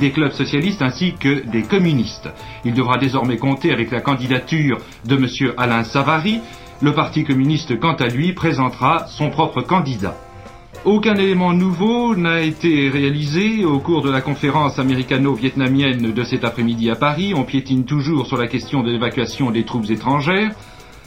des 0.00 0.12
clubs 0.12 0.32
socialistes 0.32 0.80
ainsi 0.80 1.12
que 1.12 1.46
des 1.46 1.62
communistes. 1.62 2.30
Il 2.64 2.72
devra 2.72 2.96
désormais 2.96 3.36
compter 3.36 3.70
avec 3.70 3.90
la 3.90 4.00
candidature 4.00 4.78
de 5.04 5.16
M. 5.16 5.52
Alain 5.58 5.84
Savary. 5.84 6.40
Le 6.82 6.94
Parti 6.94 7.24
communiste, 7.24 7.78
quant 7.78 7.92
à 7.92 8.06
lui, 8.06 8.32
présentera 8.32 9.06
son 9.06 9.28
propre 9.28 9.60
candidat. 9.60 10.16
Aucun 10.86 11.14
élément 11.14 11.52
nouveau 11.52 12.16
n'a 12.16 12.40
été 12.40 12.88
réalisé 12.88 13.66
au 13.66 13.80
cours 13.80 14.00
de 14.00 14.10
la 14.10 14.22
conférence 14.22 14.78
américano-vietnamienne 14.78 16.12
de 16.12 16.24
cet 16.24 16.42
après-midi 16.42 16.88
à 16.90 16.96
Paris. 16.96 17.34
On 17.36 17.44
piétine 17.44 17.84
toujours 17.84 18.26
sur 18.26 18.38
la 18.38 18.46
question 18.46 18.82
de 18.82 18.90
l'évacuation 18.90 19.50
des 19.50 19.64
troupes 19.64 19.90
étrangères. 19.90 20.52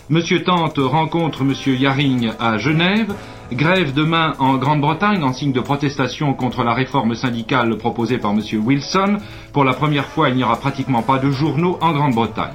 Monsieur 0.09 0.43
Tante 0.43 0.78
rencontre 0.78 1.43
Monsieur 1.43 1.76
Yaring 1.76 2.34
à 2.39 2.59
Genève. 2.59 3.11
Grève 3.51 3.93
demain 3.95 4.34
en 4.38 4.57
Grande-Bretagne 4.57 5.24
en 5.24 5.34
signe 5.34 5.53
de 5.53 5.59
protestation 5.59 6.36
contre 6.36 6.63
la 6.63 6.76
réforme 6.76 7.15
syndicale 7.15 7.78
proposée 7.78 8.19
par 8.19 8.36
Monsieur 8.36 8.59
Wilson. 8.59 9.17
Pour 9.53 9.63
la 9.63 9.74
première 9.74 10.05
fois, 10.05 10.30
il 10.30 10.36
n'y 10.36 10.43
aura 10.43 10.57
pratiquement 10.57 11.01
pas 11.01 11.17
de 11.17 11.32
journaux 11.32 11.80
en 11.82 11.93
Grande-Bretagne. 11.93 12.53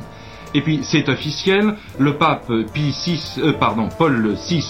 Et 0.54 0.62
puis 0.62 0.80
c'est 0.82 1.08
officiel, 1.08 1.74
le 1.98 2.16
pape 2.16 2.50
Pie 2.72 2.94
VI, 3.04 3.20
euh, 3.38 3.52
pardon, 3.52 3.88
Paul 3.96 4.36
VI 4.48 4.64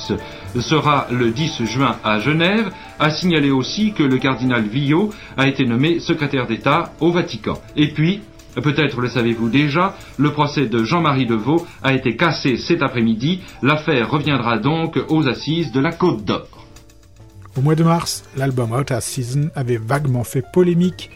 sera 0.61 1.07
le 1.11 1.31
10 1.31 1.65
juin 1.65 1.97
à 2.05 2.19
Genève. 2.19 2.71
A 2.99 3.11
signalé 3.11 3.51
aussi 3.51 3.93
que 3.93 4.03
le 4.03 4.19
cardinal 4.19 4.65
Villot 4.65 5.11
a 5.37 5.47
été 5.47 5.65
nommé 5.65 6.01
secrétaire 6.01 6.47
d'État 6.47 6.93
au 7.01 7.13
Vatican. 7.13 7.55
Et 7.77 7.89
puis, 7.89 8.21
Peut-être 8.63 9.01
le 9.01 9.09
savez-vous 9.09 9.51
déjà, 9.51 9.95
le 10.17 10.33
procès 10.33 10.67
de 10.67 10.83
Jean-Marie 10.83 11.27
Deveau 11.27 11.65
a 11.83 11.93
été 11.93 12.17
cassé 12.17 12.57
cet 12.57 12.83
après-midi. 12.83 13.41
L'affaire 13.63 14.11
reviendra 14.11 14.59
donc 14.59 14.99
aux 15.09 15.29
assises 15.29 15.71
de 15.71 15.79
la 15.79 15.93
Côte 15.93 16.25
d'Or. 16.25 16.49
Au 17.57 17.61
mois 17.61 17.77
de 17.77 17.85
mars, 17.85 18.25
l'album 18.37 18.73
Out 18.73 18.91
of 18.91 19.05
Season 19.05 19.51
avait 19.55 19.77
vaguement 19.77 20.25
fait 20.25 20.43
polémique 20.53 21.11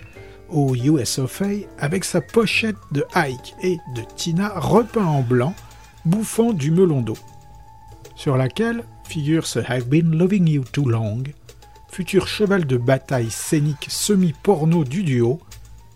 au 0.53 0.74
USOFA 0.74 1.66
avec 1.78 2.05
sa 2.05 2.20
pochette 2.20 2.76
de 2.92 3.05
Ike 3.14 3.55
et 3.62 3.78
de 3.94 4.03
Tina 4.16 4.53
repeint 4.57 5.07
en 5.07 5.22
blanc, 5.22 5.55
bouffant 6.05 6.53
du 6.53 6.70
melon 6.70 7.00
d'eau, 7.00 7.16
sur 8.14 8.36
laquelle 8.36 8.84
figure 9.05 9.46
ce 9.46 9.59
I've 9.61 9.88
been 9.88 10.16
loving 10.16 10.48
you 10.48 10.64
too 10.64 10.88
long, 10.88 11.22
futur 11.90 12.28
cheval 12.28 12.66
de 12.66 12.76
bataille 12.76 13.30
scénique 13.30 13.86
semi-porno 13.88 14.84
du 14.84 15.03
duo, 15.03 15.40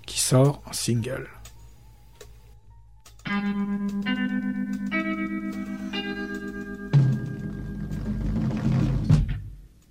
qui 0.07 0.21
sort 0.21 0.63
en 0.67 0.73
single. 0.73 1.29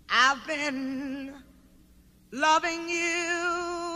I've 0.10 0.48
been 0.48 1.32
loving 2.32 2.90
you. 2.90 3.95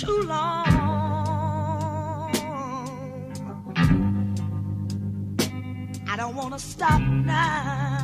Too 0.00 0.22
long. 0.24 0.66
I 6.06 6.16
don't 6.18 6.36
want 6.36 6.52
to 6.52 6.58
stop 6.58 7.00
now. 7.00 7.96